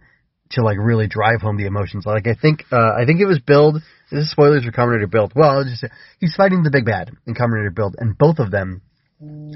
to 0.50 0.62
like 0.62 0.78
really 0.80 1.06
drive 1.06 1.42
home 1.42 1.56
the 1.56 1.66
emotions. 1.66 2.06
Like 2.06 2.26
I 2.26 2.34
think, 2.34 2.64
uh, 2.72 2.92
I 2.96 3.04
think 3.04 3.20
it 3.20 3.26
was 3.26 3.38
Build. 3.38 3.82
This 4.10 4.24
is 4.24 4.30
spoilers 4.30 4.64
for 4.64 4.72
Kamen 4.72 4.92
Rider 4.92 5.06
Build. 5.06 5.32
Well, 5.34 5.50
I'll 5.50 5.64
just 5.64 5.82
say, 5.82 5.88
he's 6.20 6.34
fighting 6.34 6.62
the 6.62 6.70
big 6.70 6.86
bad 6.86 7.10
in 7.26 7.34
Kamen 7.34 7.52
Rider 7.52 7.70
Build, 7.70 7.96
and 7.98 8.16
both 8.16 8.38
of 8.38 8.50
them 8.50 8.82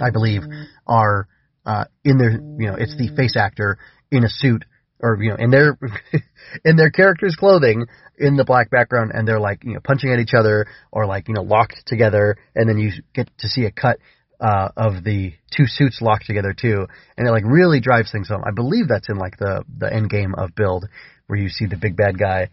I 0.01 0.11
believe, 0.11 0.43
are 0.87 1.29
uh, 1.65 1.85
in 2.05 2.19
their 2.19 2.33
you 2.33 2.67
know 2.67 2.75
it's 2.75 2.97
the 2.97 3.15
face 3.17 3.37
actor 3.37 3.79
in 4.11 4.25
a 4.25 4.29
suit 4.29 4.65
or 5.03 5.21
you 5.21 5.31
know 5.31 5.37
in 5.37 5.51
their 5.51 5.79
in 6.65 6.77
their 6.77 6.91
character's 6.91 7.37
clothing 7.37 7.87
in 8.17 8.37
the 8.37 8.45
black 8.45 8.71
background 8.71 9.11
and 9.13 9.27
they're 9.27 9.41
like 9.41 9.65
you 9.65 9.75
know 9.75 9.81
punching 9.83 10.11
at 10.11 10.21
each 10.21 10.35
other 10.35 10.67
or 10.91 11.07
like 11.07 11.29
you 11.29 11.35
know 11.35 11.43
locked 11.43 11.83
together 11.87 12.37
and 12.55 12.69
then 12.69 12.79
you 12.79 12.93
get 13.15 13.29
to 13.39 13.49
see 13.49 13.65
a 13.65 13.71
cut 13.71 13.99
uh, 14.41 14.71
of 14.77 15.05
the 15.05 15.33
two 15.57 15.67
suits 15.67 16.01
locked 16.01 16.27
together 16.27 16.55
too 16.59 16.87
and 17.17 17.29
it 17.29 17.31
like 17.31 17.45
really 17.45 17.81
drives 17.81 18.11
things 18.11 18.29
home. 18.29 18.43
I 18.45 18.53
believe 18.53 18.89
that's 18.89 19.09
in 19.09 19.17
like 19.17 19.37
the 19.39 19.65
the 19.79 19.93
end 19.93 20.09
game 20.09 20.35
of 20.37 20.55
build 20.55 20.87
where 21.27 21.39
you 21.39 21.49
see 21.49 21.67
the 21.67 21.77
big 21.77 21.97
bad 21.97 22.19
guy, 22.19 22.49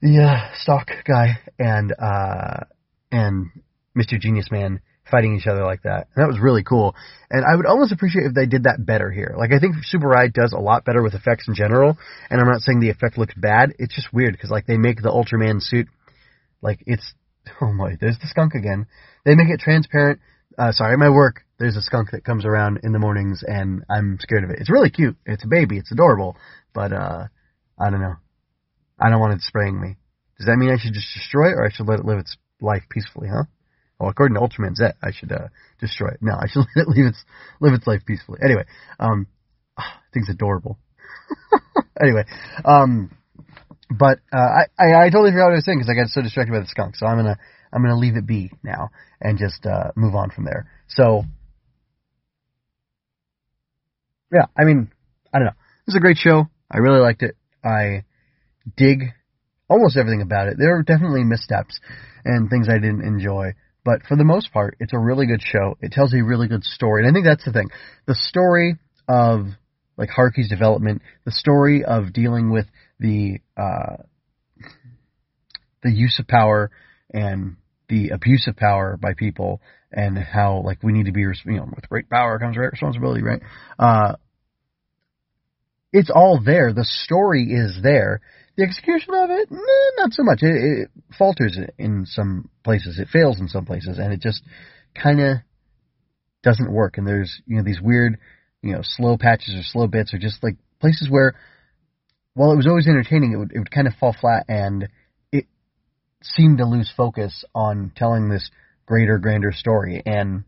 the 0.00 0.38
Stalk 0.54 0.88
guy 1.06 1.38
and 1.58 1.92
uh 1.98 2.64
and 3.12 3.50
Mr. 3.96 4.18
Genius 4.20 4.50
Man 4.50 4.80
fighting 5.10 5.36
each 5.36 5.46
other 5.46 5.64
like 5.64 5.82
that. 5.82 6.08
And 6.14 6.22
that 6.22 6.28
was 6.28 6.38
really 6.40 6.62
cool. 6.62 6.94
And 7.30 7.44
I 7.44 7.54
would 7.56 7.66
almost 7.66 7.92
appreciate 7.92 8.26
if 8.26 8.34
they 8.34 8.46
did 8.46 8.64
that 8.64 8.84
better 8.84 9.10
here. 9.10 9.34
Like 9.36 9.52
I 9.52 9.58
think 9.58 9.76
Super 9.84 10.08
Ride 10.08 10.32
does 10.32 10.52
a 10.52 10.60
lot 10.60 10.84
better 10.84 11.02
with 11.02 11.14
effects 11.14 11.48
in 11.48 11.54
general. 11.54 11.96
And 12.30 12.40
I'm 12.40 12.48
not 12.48 12.60
saying 12.60 12.80
the 12.80 12.90
effect 12.90 13.18
looks 13.18 13.34
bad. 13.36 13.74
It's 13.78 13.94
just 13.94 14.12
weird 14.12 14.32
because 14.32 14.50
like 14.50 14.66
they 14.66 14.76
make 14.76 15.02
the 15.02 15.10
Ultraman 15.10 15.60
suit 15.62 15.88
like 16.62 16.82
it's 16.86 17.14
oh 17.60 17.72
my, 17.72 17.96
there's 18.00 18.18
the 18.18 18.26
skunk 18.28 18.54
again. 18.54 18.86
They 19.24 19.34
make 19.34 19.48
it 19.48 19.60
transparent. 19.60 20.20
Uh, 20.58 20.72
sorry, 20.72 20.96
my 20.96 21.08
work, 21.08 21.42
there's 21.58 21.76
a 21.76 21.82
skunk 21.82 22.10
that 22.10 22.24
comes 22.24 22.44
around 22.44 22.80
in 22.82 22.92
the 22.92 22.98
mornings 22.98 23.42
and 23.46 23.82
I'm 23.88 24.18
scared 24.20 24.44
of 24.44 24.50
it. 24.50 24.58
It's 24.60 24.70
really 24.70 24.90
cute. 24.90 25.16
It's 25.24 25.44
a 25.44 25.48
baby. 25.48 25.78
It's 25.78 25.92
adorable. 25.92 26.36
But, 26.74 26.92
uh, 26.92 27.26
I 27.78 27.90
don't 27.90 28.00
know. 28.00 28.16
I 28.98 29.08
don't 29.08 29.20
want 29.20 29.34
it 29.34 29.40
spraying 29.40 29.80
me. 29.80 29.96
Does 30.36 30.46
that 30.46 30.56
mean 30.56 30.70
I 30.70 30.78
should 30.78 30.92
just 30.92 31.14
destroy 31.14 31.48
it 31.48 31.54
or 31.54 31.64
I 31.64 31.70
should 31.70 31.88
let 31.88 32.00
it 32.00 32.04
live 32.04 32.18
its 32.18 32.36
life 32.60 32.82
peacefully, 32.90 33.28
huh? 33.28 33.44
Well, 34.00 34.08
according 34.08 34.36
to 34.36 34.40
Ultraman 34.40 34.74
Z, 34.74 34.84
I 35.02 35.12
should 35.12 35.30
uh, 35.30 35.48
destroy 35.78 36.08
it. 36.08 36.18
No, 36.22 36.32
I 36.32 36.46
should 36.48 36.60
let 36.76 36.86
it 36.96 37.06
its 37.06 37.22
live 37.60 37.74
its 37.74 37.86
life 37.86 38.00
peacefully. 38.06 38.40
Anyway, 38.42 38.64
um, 38.98 39.26
oh, 39.78 39.84
thing's 40.14 40.30
adorable. 40.30 40.78
anyway, 42.02 42.24
um, 42.64 43.14
but 43.90 44.18
uh, 44.32 44.38
I, 44.38 44.64
I 44.78 45.04
I 45.04 45.10
totally 45.10 45.32
forgot 45.32 45.46
what 45.46 45.52
I 45.52 45.56
was 45.56 45.64
saying 45.66 45.78
because 45.78 45.90
I 45.90 46.00
got 46.00 46.08
so 46.08 46.22
distracted 46.22 46.52
by 46.52 46.60
the 46.60 46.66
skunk. 46.66 46.96
So 46.96 47.06
I'm 47.06 47.18
gonna 47.18 47.36
I'm 47.72 47.82
gonna 47.82 47.98
leave 47.98 48.16
it 48.16 48.26
be 48.26 48.50
now 48.62 48.88
and 49.20 49.38
just 49.38 49.66
uh, 49.66 49.90
move 49.96 50.14
on 50.14 50.30
from 50.30 50.44
there. 50.44 50.70
So 50.88 51.24
yeah, 54.32 54.46
I 54.58 54.64
mean 54.64 54.90
I 55.32 55.38
don't 55.38 55.46
know. 55.46 55.52
It 55.52 55.86
was 55.88 55.96
a 55.96 56.00
great 56.00 56.16
show. 56.16 56.48
I 56.70 56.78
really 56.78 57.00
liked 57.00 57.22
it. 57.22 57.36
I 57.62 58.04
dig 58.76 59.12
almost 59.68 59.98
everything 59.98 60.22
about 60.22 60.48
it. 60.48 60.54
There 60.58 60.74
are 60.76 60.82
definitely 60.82 61.24
missteps 61.24 61.78
and 62.24 62.48
things 62.48 62.68
I 62.68 62.78
didn't 62.78 63.02
enjoy. 63.04 63.52
But 63.84 64.02
for 64.08 64.16
the 64.16 64.24
most 64.24 64.52
part, 64.52 64.76
it's 64.78 64.92
a 64.92 64.98
really 64.98 65.26
good 65.26 65.42
show. 65.42 65.76
It 65.80 65.92
tells 65.92 66.12
a 66.12 66.22
really 66.22 66.48
good 66.48 66.64
story. 66.64 67.02
And 67.02 67.10
I 67.10 67.14
think 67.14 67.26
that's 67.26 67.44
the 67.44 67.52
thing. 67.52 67.70
The 68.06 68.14
story 68.14 68.76
of 69.08 69.46
like 69.96 70.10
Haruki's 70.10 70.48
development, 70.48 71.02
the 71.24 71.32
story 71.32 71.84
of 71.84 72.12
dealing 72.12 72.50
with 72.50 72.66
the 72.98 73.38
uh, 73.56 73.96
the 75.82 75.90
use 75.90 76.18
of 76.18 76.26
power 76.26 76.70
and 77.12 77.56
the 77.88 78.10
abuse 78.10 78.46
of 78.46 78.56
power 78.56 78.98
by 79.00 79.14
people, 79.14 79.60
and 79.92 80.16
how 80.16 80.62
like 80.64 80.82
we 80.82 80.92
need 80.92 81.06
to 81.06 81.12
be, 81.12 81.20
you 81.20 81.34
know, 81.46 81.68
with 81.74 81.88
great 81.88 82.08
power 82.08 82.38
comes 82.38 82.56
great 82.56 82.72
responsibility, 82.72 83.22
right? 83.22 83.40
Uh, 83.78 84.16
it's 85.92 86.10
all 86.14 86.40
there. 86.44 86.72
The 86.72 86.84
story 86.84 87.44
is 87.50 87.78
there. 87.82 88.20
The 88.56 88.64
execution 88.64 89.14
of 89.14 89.30
it, 89.30 89.50
nah, 89.50 89.60
not 89.96 90.12
so 90.12 90.22
much. 90.22 90.42
It, 90.42 90.54
it 90.54 90.90
falters 91.16 91.58
in 91.78 92.04
some 92.06 92.50
places. 92.64 92.98
It 92.98 93.08
fails 93.08 93.40
in 93.40 93.48
some 93.48 93.64
places, 93.64 93.98
and 93.98 94.12
it 94.12 94.20
just 94.20 94.42
kind 94.94 95.20
of 95.20 95.36
doesn't 96.42 96.72
work. 96.72 96.98
And 96.98 97.06
there's 97.06 97.40
you 97.46 97.56
know 97.56 97.62
these 97.62 97.80
weird, 97.80 98.18
you 98.62 98.72
know, 98.72 98.80
slow 98.82 99.16
patches 99.16 99.54
or 99.54 99.62
slow 99.62 99.86
bits, 99.86 100.12
or 100.12 100.18
just 100.18 100.42
like 100.42 100.56
places 100.80 101.08
where, 101.08 101.34
while 102.34 102.52
it 102.52 102.56
was 102.56 102.66
always 102.66 102.88
entertaining, 102.88 103.32
it 103.32 103.36
would 103.36 103.52
it 103.52 103.58
would 103.58 103.70
kind 103.70 103.86
of 103.86 103.94
fall 103.94 104.14
flat, 104.18 104.44
and 104.48 104.88
it 105.32 105.46
seemed 106.22 106.58
to 106.58 106.66
lose 106.66 106.92
focus 106.94 107.44
on 107.54 107.92
telling 107.96 108.28
this 108.28 108.50
greater, 108.90 109.18
grander 109.18 109.52
story. 109.52 110.02
And 110.04 110.44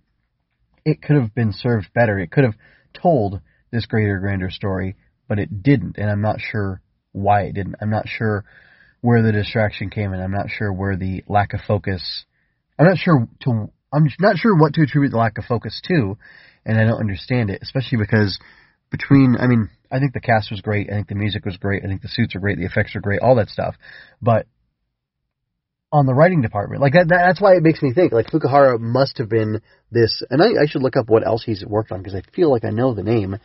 it 0.85 1.01
could 1.01 1.17
have 1.17 1.35
been 1.35 1.53
served 1.53 1.93
better. 1.95 2.19
It 2.19 2.33
could 2.33 2.45
have 2.45 2.57
told 2.93 3.41
this 3.71 3.87
greater, 3.87 4.19
grander 4.19 4.51
story, 4.51 4.97
but 5.29 5.39
it 5.39 5.63
didn't. 5.63 5.97
And 5.97 6.11
I'm 6.11 6.21
not 6.21 6.41
sure 6.41 6.82
why 7.13 7.43
it 7.43 7.55
didn't. 7.55 7.77
I'm 7.81 7.91
not 7.91 8.09
sure 8.09 8.45
where 9.01 9.23
the 9.23 9.33
distraction 9.33 9.91
came 9.91 10.13
in. 10.13 10.21
I'm 10.21 10.33
not 10.33 10.49
sure 10.49 10.73
where 10.73 10.97
the 10.97 11.23
lack 11.29 11.53
of 11.55 11.61
focus. 11.67 12.25
I'm 12.79 12.87
not 12.87 12.99
sure 12.99 13.29
to. 13.43 13.71
I'm 13.95 14.09
not 14.21 14.37
sure 14.37 14.57
what 14.57 14.75
to 14.75 14.83
attribute 14.83 15.13
the 15.13 15.19
lack 15.19 15.37
of 15.39 15.45
focus 15.45 15.81
to, 15.89 16.17
and 16.65 16.79
I 16.79 16.85
don't 16.85 17.01
understand 17.01 17.51
it, 17.51 17.61
especially 17.63 17.99
because 17.99 18.39
between. 18.91 19.37
I 19.39 19.47
mean, 19.47 19.69
I 19.91 19.99
think 19.99 20.15
the 20.15 20.21
cast 20.21 20.51
was 20.51 20.61
great. 20.61 20.89
I 20.89 20.95
think 20.95 21.09
the 21.09 21.15
music 21.15 21.45
was 21.45 21.57
great. 21.59 21.85
I 21.85 21.89
think 21.89 22.03
the 22.03 22.09
suits 22.09 22.35
are 22.35 22.41
great. 22.41 22.59
The 22.59 22.65
effects 22.65 22.97
are 22.97 23.01
great. 23.01 23.21
All 23.21 23.37
that 23.37 23.51
stuff, 23.51 23.75
but 24.23 24.47
on 25.93 26.07
the 26.07 26.15
writing 26.15 26.41
department. 26.41 26.81
Like 26.81 26.95
that, 26.95 27.07
that's 27.09 27.41
why 27.41 27.55
it 27.55 27.63
makes 27.63 27.83
me 27.83 27.93
think 27.93 28.13
like 28.13 28.29
Fukuhara 28.29 28.81
must 28.81 29.19
have 29.19 29.29
been 29.29 29.61
this, 29.91 30.23
and 30.31 30.43
I, 30.43 30.63
I 30.63 30.67
should 30.67 30.83
look 30.83 30.97
up 30.97 31.09
what 31.09 31.27
else 31.27 31.45
he's 31.45 31.65
worked 31.65 31.93
on 31.93 31.99
because 31.99 32.15
I 32.15 32.23
feel 32.35 32.51
like 32.51 32.65
I 32.65 32.71
know 32.71 32.95
the 32.95 33.03
name, 33.03 33.37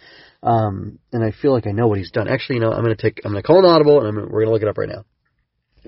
um, 0.42 0.98
and 1.12 1.24
I 1.24 1.32
feel 1.32 1.52
like 1.52 1.68
I 1.68 1.72
know 1.72 1.88
what 1.88 1.98
he's 1.98 2.12
done. 2.12 2.30
Actually, 2.30 2.56
you 2.56 2.62
know, 2.62 2.72
I'm 2.72 2.84
gonna 2.84 2.96
take, 2.96 3.20
I'm 3.26 3.32
gonna 3.32 3.44
call 3.44 3.60
an 3.60 3.66
audible, 3.66 4.00
and 4.00 4.08
I'm, 4.08 4.32
we're 4.32 4.44
gonna 4.44 4.54
look 4.54 4.62
it 4.62 4.70
up 4.70 4.78
right 4.78 4.88
now. 4.88 5.04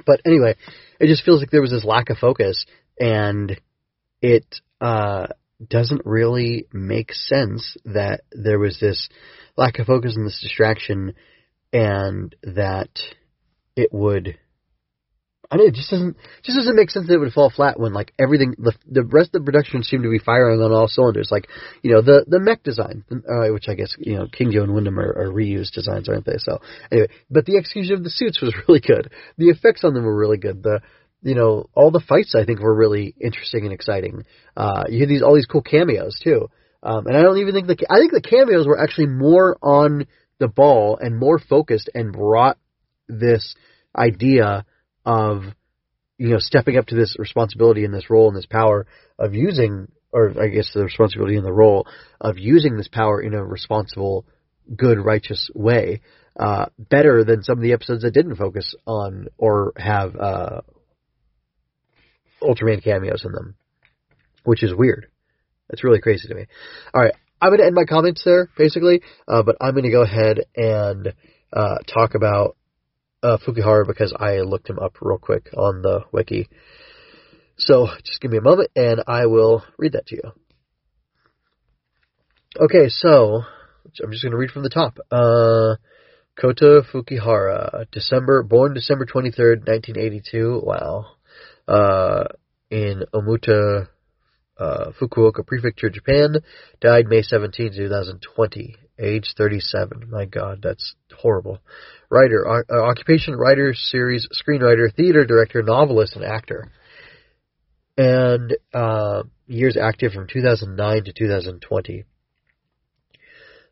But 0.06 0.22
anyway, 0.26 0.56
it 1.00 1.08
just 1.08 1.24
feels 1.24 1.39
like 1.39 1.50
there 1.50 1.62
was 1.62 1.72
this 1.72 1.86
lack 1.86 2.10
of 2.10 2.17
focus, 2.17 2.65
and 3.00 3.60
it 4.22 4.45
uh, 4.82 5.28
doesn't 5.65 6.02
really 6.04 6.67
make 6.74 7.13
sense 7.13 7.78
that 7.86 8.22
there 8.34 8.60
was 8.60 8.80
this 8.82 9.08
lack 9.56 9.80
of 9.80 9.88
focus 9.88 10.17
and 10.17 10.26
this 10.26 10.41
distraction, 10.41 11.13
and 11.72 12.36
that 12.43 12.89
it 13.78 13.93
would 13.93 14.38
I 15.51 15.57
mean, 15.57 15.69
it 15.69 15.73
just 15.73 15.89
doesn't 15.89 16.15
just 16.43 16.57
doesn't 16.57 16.75
make 16.75 16.91
sense 16.91 17.07
that 17.07 17.13
it 17.15 17.17
would 17.17 17.33
fall 17.33 17.49
flat 17.49 17.79
when 17.79 17.91
like 17.91 18.13
everything 18.19 18.53
the 18.59 18.73
the 18.88 19.03
rest 19.03 19.33
of 19.33 19.41
the 19.41 19.45
production 19.45 19.81
seemed 19.81 20.03
to 20.03 20.09
be 20.09 20.19
firing 20.19 20.62
on 20.62 20.71
all 20.71 20.88
cylinders. 20.88 21.29
Like 21.31 21.47
you 21.81 21.91
know 21.91 22.01
the 22.01 22.23
the 22.27 22.39
mech 22.39 22.62
design, 22.62 23.03
uh, 23.12 23.51
which 23.51 23.67
I 23.67 23.73
guess 23.73 23.95
you 23.97 24.15
know 24.15 24.27
King 24.31 24.51
Kingyo 24.51 24.63
and 24.63 24.75
Windom 24.75 24.99
are, 24.99 25.12
are 25.12 25.31
reused 25.31 25.71
designs, 25.71 26.07
aren't 26.07 26.25
they? 26.25 26.38
So 26.38 26.59
anyway, 26.91 27.07
but 27.31 27.45
the 27.45 27.57
execution 27.57 27.95
of 27.95 28.03
the 28.03 28.12
suits 28.12 28.41
was 28.41 28.55
really 28.67 28.79
good. 28.79 29.12
The 29.38 29.49
effects 29.49 29.83
on 29.83 29.95
them 29.95 30.03
were 30.03 30.15
really 30.15 30.38
good. 30.38 30.62
The 30.62 30.81
you 31.23 31.33
know 31.33 31.67
all 31.73 31.89
the 31.89 32.03
fights 32.07 32.35
I 32.35 32.45
think 32.45 32.59
were 32.59 32.75
really 32.75 33.15
interesting 33.19 33.63
and 33.63 33.73
exciting. 33.73 34.25
Uh, 34.55 34.83
you 34.88 34.99
had 34.99 35.09
these 35.09 35.23
all 35.23 35.35
these 35.35 35.47
cool 35.47 35.63
cameos 35.63 36.19
too. 36.23 36.49
Um, 36.81 37.07
and 37.07 37.17
I 37.17 37.21
don't 37.23 37.39
even 37.39 37.53
think 37.53 37.67
the 37.67 37.88
I 37.89 37.97
think 37.97 38.13
the 38.13 38.21
cameos 38.21 38.67
were 38.67 38.79
actually 38.79 39.07
more 39.07 39.57
on 39.63 40.05
the 40.39 40.47
ball 40.47 40.97
and 41.01 41.17
more 41.17 41.39
focused 41.39 41.89
and 41.95 42.13
brought 42.13 42.57
this 43.07 43.55
idea 43.97 44.65
of 45.10 45.41
you 46.19 46.30
know 46.30 46.39
stepping 46.39 46.78
up 46.78 46.86
to 46.88 46.95
this 46.95 47.15
responsibility 47.17 47.84
and 47.84 47.93
this 47.93 48.10
role 48.10 48.28
and 48.28 48.38
this 48.38 48.45
power 48.45 48.86
of 49.17 49.34
using 49.34 49.88
or 50.12 50.34
I 50.41 50.48
guess 50.48 50.72
the 50.74 50.84
responsibility 50.84 51.36
and 51.36 51.45
the 51.45 51.54
role 51.54 51.88
of 52.22 52.38
using 52.38 52.78
this 52.78 52.88
power 52.88 53.22
in 53.22 53.34
a 53.34 53.43
responsible, 53.43 54.26
good, 54.76 54.98
righteous 54.98 55.50
way, 55.54 56.02
uh, 56.39 56.65
better 56.78 57.24
than 57.24 57.43
some 57.43 57.58
of 57.58 57.63
the 57.63 57.74
episodes 57.74 58.02
that 58.02 58.13
didn't 58.13 58.36
focus 58.36 58.74
on 58.88 59.28
or 59.38 59.74
have 59.78 60.15
uh, 60.15 60.62
Ultraman 62.41 62.84
cameos 62.84 63.24
in 63.24 63.34
them, 63.34 63.56
which 64.45 64.63
is 64.63 64.74
weird. 64.74 65.08
That's 65.69 65.84
really 65.84 66.02
crazy 66.02 66.28
to 66.28 66.34
me. 66.34 66.45
All 66.93 67.04
right, 67.04 67.13
I'm 67.39 67.50
going 67.50 67.60
to 67.60 67.65
end 67.65 67.76
my 67.76 67.86
comments 67.86 68.24
there, 68.26 68.50
basically, 68.58 69.02
uh, 69.28 69.43
but 69.43 69.58
I'm 69.62 69.74
going 69.74 69.84
to 69.84 69.91
go 69.91 70.02
ahead 70.02 70.39
and 70.56 71.13
uh, 71.54 71.78
talk 71.93 72.15
about 72.15 72.58
uh, 73.23 73.38
Fukuhara 73.38 73.86
because 73.86 74.13
I 74.17 74.39
looked 74.39 74.69
him 74.69 74.79
up 74.79 74.97
real 75.01 75.17
quick 75.17 75.49
on 75.55 75.82
the 75.82 76.01
wiki. 76.12 76.49
So 77.58 77.88
just 78.03 78.21
give 78.21 78.32
me 78.32 78.38
a 78.38 78.41
moment 78.41 78.71
and 78.75 79.03
I 79.08 79.25
will 79.25 79.63
read 79.77 79.93
that 79.93 80.08
to 80.08 80.15
you. 80.15 80.32
Okay, 82.60 82.89
so 82.89 83.43
I'm 84.03 84.12
just 84.12 84.23
going 84.23 84.32
to 84.32 84.38
read 84.38 84.51
from 84.51 84.63
the 84.63 84.69
top. 84.69 84.97
Uh, 85.12 85.75
Kota 86.39 86.84
Fukuhara, 86.91 87.86
December, 87.91 88.43
born 88.43 88.73
December 88.73 89.05
23rd, 89.05 89.67
1982. 89.67 90.62
Wow. 90.63 91.05
Uh, 91.67 92.23
in 92.71 93.03
Omuta, 93.13 93.88
uh, 94.60 94.91
Fukuoka 95.00 95.45
Prefecture, 95.45 95.89
Japan. 95.89 96.36
Died 96.82 97.08
May 97.08 97.22
17, 97.22 97.72
2020. 97.76 98.76
Age 99.00 99.34
37. 99.38 100.10
My 100.10 100.26
God, 100.26 100.60
that's 100.62 100.95
horrible. 101.17 101.60
Writer, 102.10 102.45
uh, 102.48 102.82
occupation, 102.84 103.36
writer, 103.36 103.74
series, 103.74 104.28
screenwriter, 104.34 104.93
theater 104.93 105.26
director, 105.26 105.63
novelist, 105.63 106.15
and 106.15 106.26
actor. 106.26 106.69
And 107.98 108.58
uh, 108.74 109.24
years 109.48 109.78
active 109.82 110.12
from 110.12 110.28
2009 110.28 111.04
to 111.06 111.13
2020. 111.13 112.04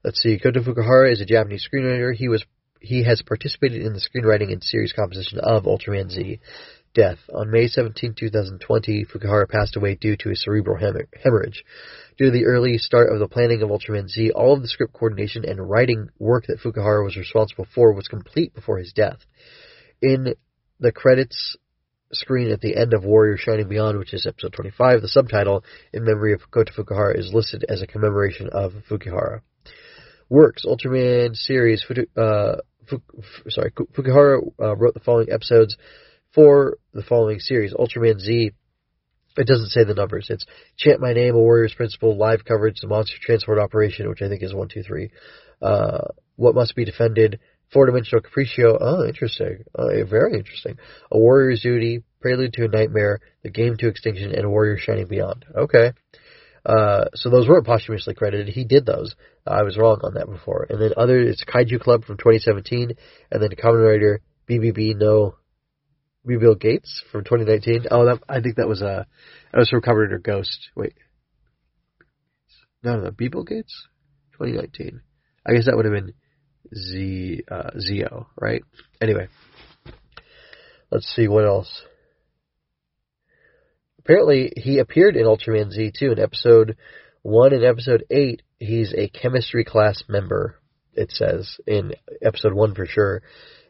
Let's 0.04 0.22
see. 0.22 0.40
Kota 0.40 0.62
Fukuhara 0.62 1.12
is 1.12 1.22
a 1.22 1.26
Japanese 1.26 1.68
screenwriter. 1.68 2.14
He 2.16 2.30
was 2.30 2.46
he 2.80 3.04
has 3.04 3.22
participated 3.26 3.82
in 3.82 3.94
the 3.94 4.00
screenwriting 4.00 4.54
and 4.54 4.64
series 4.64 4.94
composition 4.94 5.40
of 5.40 5.64
Ultraman 5.64 6.10
Z 6.10 6.40
death. 6.98 7.20
On 7.32 7.52
May 7.52 7.68
17, 7.68 8.16
2020, 8.18 9.06
Fukuhara 9.06 9.48
passed 9.48 9.76
away 9.76 9.94
due 9.94 10.18
to 10.18 10.32
a 10.32 10.36
cerebral 10.36 10.80
hemorrhage. 11.24 11.64
Due 12.18 12.26
to 12.26 12.32
the 12.32 12.46
early 12.46 12.80
start 12.80 13.14
of 13.14 13.20
the 13.20 13.28
planning 13.28 13.62
of 13.62 13.70
Ultraman 13.70 14.10
Z, 14.10 14.32
all 14.32 14.54
of 14.54 14.64
the 14.64 14.68
script 14.68 14.94
coordination 14.94 15.46
and 15.46 15.70
writing 15.70 16.10
work 16.18 16.48
that 16.48 16.60
Fukuhara 16.60 17.06
was 17.06 17.16
responsible 17.16 17.68
for 17.76 17.94
was 17.94 18.08
complete 18.08 18.56
before 18.56 18.80
his 18.80 18.94
death. 18.94 19.20
In 20.02 20.34
the 20.80 20.92
credits 20.92 21.56
screen 22.14 22.50
at 22.50 22.62
the 22.62 22.76
end 22.76 22.96
of 22.96 23.06
Warrior 23.06 23.38
Shining 23.38 23.70
Beyond, 23.70 24.00
which 24.00 24.16
is 24.16 24.26
episode 24.26 24.54
25, 24.54 25.02
the 25.02 25.08
subtitle, 25.08 25.64
In 25.94 26.04
Memory 26.04 26.34
of 26.34 26.50
Kota 26.50 26.72
Fukuhara, 26.76 27.16
is 27.16 27.32
listed 27.32 27.64
as 27.70 27.84
a 27.84 27.88
commemoration 27.88 28.50
of 28.52 28.74
Fukuhara. 28.90 29.42
Works, 30.30 30.66
Ultraman 30.66 31.36
series, 31.36 31.86
uh, 32.18 32.56
sorry, 33.50 33.72
Fukuhara 33.72 34.42
uh, 34.60 34.76
wrote 34.76 34.96
the 34.96 35.00
following 35.00 35.32
episodes 35.32 35.78
for 36.34 36.78
the 36.94 37.04
following 37.04 37.40
series. 37.40 37.74
Ultraman 37.74 38.20
Z, 38.20 38.52
it 39.38 39.48
doesn't 39.48 39.70
say 39.70 39.84
the 39.84 39.94
numbers. 39.94 40.28
It's 40.30 40.46
Chant 40.78 41.00
My 41.00 41.14
Name, 41.14 41.36
A 41.36 41.40
Warrior's 41.40 41.74
Principle, 41.74 42.18
Live 42.18 42.46
Coverage, 42.46 42.80
The 42.82 42.88
Monster 42.88 43.18
Transport 43.22 43.60
Operation, 43.60 44.10
which 44.10 44.22
I 44.22 44.30
think 44.30 44.44
is 44.44 44.54
1, 44.54 44.68
2, 44.70 44.84
3. 44.84 45.12
Uh, 45.62 46.00
what 46.36 46.56
Must 46.56 46.76
Be 46.76 46.86
Defended, 46.86 47.40
Four 47.72 47.86
Dimensional 47.88 48.22
Capriccio. 48.22 48.78
Oh, 48.80 49.06
interesting. 49.06 49.64
Uh, 49.76 50.06
very 50.06 50.38
interesting. 50.38 50.78
A 51.12 51.18
Warrior's 51.18 51.62
Duty, 51.62 52.04
Prelude 52.22 52.54
to 52.54 52.66
a 52.66 52.68
Nightmare, 52.68 53.20
The 53.44 53.50
Game 53.50 53.78
to 53.78 53.88
Extinction, 53.88 54.34
and 54.34 54.50
Warrior 54.50 54.78
Shining 54.78 55.08
Beyond. 55.08 55.46
Okay. 55.56 55.92
Uh, 56.66 57.06
so 57.14 57.30
those 57.30 57.48
weren't 57.48 57.66
posthumously 57.66 58.14
credited. 58.14 58.50
He 58.50 58.66
did 58.66 58.86
those. 58.86 59.16
I 59.46 59.64
was 59.64 59.78
wrong 59.78 60.00
on 60.04 60.16
that 60.16 60.30
before. 60.30 60.68
And 60.70 60.82
then 60.82 60.92
other, 60.98 61.20
it's 61.20 61.44
Kaiju 61.44 61.80
Club 61.80 62.04
from 62.06 62.18
2017, 62.18 62.92
and 63.32 63.42
then 63.42 63.50
Kamen 63.52 63.88
Rider 63.88 64.22
BBB 64.50 64.96
No 64.98 65.36
Rebuild 66.28 66.60
Gates 66.60 67.02
from 67.12 67.24
2019. 67.24 67.86
Oh, 67.90 68.06
that, 68.06 68.20
I 68.28 68.42
think 68.42 68.58
that 68.58 68.68
was 68.68 68.82
a 68.82 68.88
uh, 68.88 69.04
that 69.52 69.60
was 69.60 69.70
from 69.70 69.82
Rider 69.82 70.20
Ghost. 70.20 70.70
Wait, 70.76 70.94
no, 72.84 72.98
no, 72.98 73.12
Bill 73.12 73.44
Gates, 73.44 73.88
2019. 74.34 75.02
I 75.46 75.54
guess 75.54 75.66
that 75.66 75.78
would 75.78 75.86
have 75.86 75.94
been 75.94 76.14
Z 76.76 77.44
uh, 77.50 77.70
Zio, 77.80 78.28
right? 78.40 78.62
Anyway, 79.02 79.30
let's 80.92 81.08
see 81.16 81.30
what 81.30 81.46
else. 81.46 81.82
Apparently, 84.00 84.52
he 84.58 84.80
appeared 84.80 85.16
in 85.16 85.26
Ultraman 85.26 85.72
Z 85.72 85.94
too 85.98 86.12
in 86.12 86.20
episode 86.20 86.76
one 87.22 87.54
and 87.54 87.64
episode 87.64 88.04
eight. 88.12 88.42
He's 88.60 88.94
a 88.94 89.08
chemistry 89.08 89.64
class 89.64 90.04
member. 90.10 90.60
It 90.94 91.12
says 91.12 91.58
in 91.66 91.94
episode 92.22 92.54
one 92.54 92.76
for 92.76 92.86
sure 92.86 93.22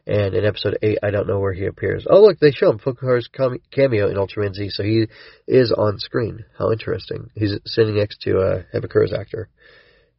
and 0.08 0.34
in 0.34 0.46
episode 0.46 0.78
8, 0.80 1.00
I 1.02 1.10
don't 1.10 1.28
know 1.28 1.38
where 1.38 1.52
he 1.52 1.66
appears. 1.66 2.06
Oh, 2.08 2.22
look, 2.22 2.38
they 2.38 2.50
show 2.50 2.70
him. 2.70 2.78
Fukuhara's 2.78 3.28
cameo 3.28 4.08
in 4.08 4.16
Ultraman 4.16 4.54
Z, 4.54 4.70
so 4.70 4.82
he 4.82 5.06
is 5.46 5.70
on 5.70 5.98
screen. 5.98 6.46
How 6.58 6.72
interesting. 6.72 7.28
He's 7.34 7.52
sitting 7.66 7.96
next 7.96 8.22
to 8.22 8.38
uh, 8.38 8.62
Hebikura's 8.74 9.12
actor 9.12 9.50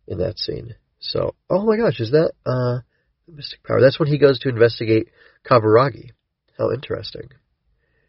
in 0.07 0.19
that 0.19 0.37
scene. 0.37 0.75
So, 0.99 1.33
oh 1.49 1.65
my 1.65 1.75
gosh, 1.75 1.99
is 1.99 2.11
that 2.11 2.33
uh, 2.45 2.81
Mystic 3.27 3.63
Power? 3.63 3.81
That's 3.81 3.99
when 3.99 4.09
he 4.09 4.19
goes 4.19 4.37
to 4.41 4.49
investigate 4.49 5.07
Kaburagi. 5.43 6.11
How 6.55 6.71
interesting. 6.71 7.29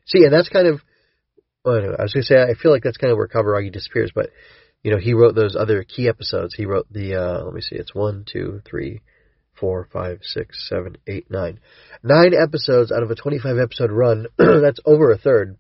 See, 0.05 0.25
and 0.25 0.35
that's 0.35 0.51
kind 0.51 0.67
of, 0.67 0.83
well, 1.65 1.77
anyway, 1.77 1.97
I 1.99 2.03
was 2.03 2.13
going 2.13 2.25
to 2.25 2.27
say, 2.27 2.43
I 2.43 2.61
feel 2.61 2.73
like 2.73 2.83
that's 2.83 2.99
kind 2.99 3.11
of 3.11 3.17
where 3.17 3.29
Kaburagi 3.29 3.73
disappears, 3.73 4.13
but, 4.15 4.29
you 4.83 4.91
know, 4.91 4.99
he 4.99 5.15
wrote 5.15 5.35
those 5.35 5.57
other 5.57 5.83
key 5.85 6.11
episodes. 6.11 6.55
He 6.55 6.67
wrote 6.67 6.93
the, 6.93 7.15
uh, 7.15 7.45
let 7.45 7.55
me 7.55 7.63
see, 7.63 7.77
it's 7.77 7.95
one, 7.95 8.27
two, 8.31 8.61
three, 8.69 9.01
four, 9.61 9.87
five, 9.93 10.21
six, 10.23 10.69
seven, 10.69 10.97
eight, 11.07 11.31
nine. 11.31 11.61
Nine 12.03 12.33
episodes 12.35 12.91
out 12.91 13.03
of 13.03 13.11
a 13.11 13.15
25 13.15 13.59
episode 13.59 13.91
run. 13.91 14.27
that's 14.39 14.81
over 14.85 15.13
a 15.13 15.19
third. 15.19 15.57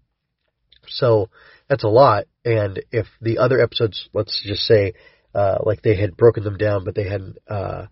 So 0.89 1.29
that's 1.69 1.85
a 1.85 1.89
lot. 1.89 2.25
And 2.45 2.83
if 2.91 3.07
the 3.21 3.39
other 3.39 3.61
episodes, 3.61 4.09
let's 4.13 4.43
just 4.45 4.63
say, 4.63 4.95
uh, 5.35 5.59
like 5.63 5.83
they 5.83 5.97
had 5.97 6.17
broken 6.17 6.43
them 6.43 6.57
down, 6.57 6.85
but 6.85 6.95
they 6.95 7.09
hadn't, 7.09 7.39
uh, 7.49 7.87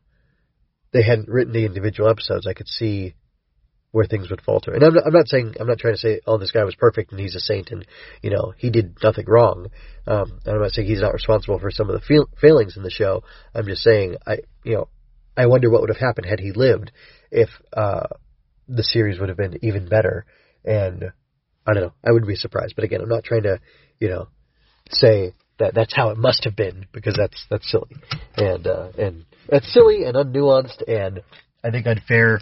they 0.92 1.03
hadn't 1.03 1.29
written 1.29 1.53
the 1.53 1.66
individual 1.66 2.11
episodes, 2.11 2.47
I 2.47 2.55
could 2.55 2.68
see 2.68 3.14
where 3.90 4.07
things 4.07 4.31
would 4.31 4.42
falter. 4.42 4.73
And 4.73 4.83
I'm 4.83 4.94
not, 4.94 5.07
I'm 5.07 5.12
not 5.12 5.29
saying, 5.29 5.55
I'm 5.59 5.66
not 5.66 5.79
trying 5.79 5.94
to 5.94 6.01
say, 6.01 6.21
oh, 6.27 6.38
this 6.38 6.51
guy 6.51 6.64
was 6.64 6.75
perfect 6.75 7.11
and 7.11 7.21
he's 7.21 7.35
a 7.35 7.40
saint 7.40 7.71
and, 7.71 7.87
you 8.23 8.31
know, 8.31 8.53
he 8.57 8.71
did 8.71 8.97
nothing 9.03 9.25
wrong. 9.27 9.68
Um, 10.07 10.40
I'm 10.47 10.61
not 10.61 10.73
saying 10.73 10.88
he's 10.88 11.01
not 11.01 11.14
responsible 11.14 11.59
for 11.59 11.71
some 11.71 11.88
of 11.88 11.99
the 11.99 12.07
fail- 12.07 12.29
failings 12.40 12.77
in 12.77 12.83
the 12.83 12.90
show. 12.90 13.23
I'm 13.55 13.66
just 13.66 13.83
saying, 13.83 14.16
I, 14.27 14.38
you 14.64 14.75
know, 14.75 14.88
I 15.38 15.46
wonder 15.46 15.70
what 15.70 15.81
would 15.81 15.90
have 15.90 15.98
happened 15.98 16.27
had 16.27 16.40
he 16.40 16.51
lived 16.51 16.90
if 17.31 17.48
uh, 17.72 18.09
the 18.66 18.83
series 18.83 19.20
would 19.20 19.29
have 19.29 19.38
been 19.38 19.59
even 19.62 19.88
better. 19.88 20.27
And 20.64 21.12
I 21.64 21.74
don't 21.74 21.85
know. 21.85 21.92
I 22.05 22.11
wouldn't 22.11 22.29
be 22.29 22.35
surprised. 22.35 22.74
But 22.74 22.85
again, 22.85 23.01
I'm 23.01 23.09
not 23.09 23.22
trying 23.22 23.44
to, 23.44 23.61
you 24.01 24.09
know, 24.09 24.29
say 24.90 25.35
that 25.61 25.74
that's 25.74 25.94
how 25.94 26.11
it 26.11 26.18
must 26.18 26.44
have 26.44 26.57
been 26.57 26.87
because 26.92 27.14
that's 27.16 27.46
that's 27.51 27.70
silly 27.70 27.96
and 28.37 28.66
uh, 28.66 28.88
and 28.98 29.27
that's 29.48 29.72
silly 29.72 30.05
and 30.05 30.16
unnuanced. 30.16 30.83
And 30.88 31.22
I 31.62 31.70
think 31.70 31.87
unfair 31.87 32.40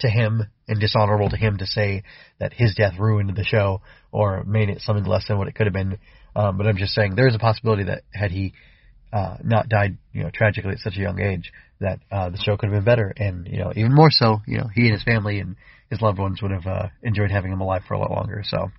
to 0.00 0.08
him 0.08 0.42
and 0.68 0.80
dishonorable 0.80 1.30
to 1.30 1.36
him 1.36 1.58
to 1.58 1.66
say 1.66 2.04
that 2.38 2.52
his 2.52 2.74
death 2.76 2.94
ruined 2.98 3.36
the 3.36 3.44
show 3.44 3.82
or 4.12 4.44
made 4.44 4.68
it 4.68 4.82
something 4.82 5.04
less 5.04 5.26
than 5.26 5.38
what 5.38 5.48
it 5.48 5.54
could 5.54 5.66
have 5.66 5.74
been. 5.74 5.98
Um, 6.36 6.58
but 6.58 6.66
I'm 6.66 6.76
just 6.76 6.94
saying 6.94 7.14
there 7.14 7.28
is 7.28 7.34
a 7.34 7.40
possibility 7.40 7.84
that 7.84 8.02
had 8.12 8.30
he 8.30 8.54
uh, 9.14 9.36
not 9.44 9.68
died, 9.68 9.96
you 10.12 10.24
know, 10.24 10.30
tragically 10.34 10.72
at 10.72 10.78
such 10.78 10.96
a 10.96 11.00
young 11.00 11.20
age, 11.20 11.52
that 11.78 12.00
uh, 12.10 12.30
the 12.30 12.38
show 12.38 12.56
could 12.56 12.68
have 12.68 12.76
been 12.76 12.84
better, 12.84 13.14
and 13.16 13.46
you 13.46 13.58
know, 13.58 13.72
even 13.76 13.94
more 13.94 14.10
so, 14.10 14.40
you 14.46 14.58
know, 14.58 14.68
he 14.74 14.82
and 14.82 14.92
his 14.92 15.04
family 15.04 15.38
and 15.38 15.54
his 15.88 16.00
loved 16.00 16.18
ones 16.18 16.42
would 16.42 16.50
have 16.50 16.66
uh, 16.66 16.88
enjoyed 17.02 17.30
having 17.30 17.52
him 17.52 17.60
alive 17.60 17.82
for 17.86 17.94
a 17.94 17.98
lot 17.98 18.10
longer. 18.10 18.42
So, 18.44 18.70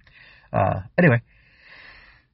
uh, 0.52 0.82
anyway, 0.98 1.22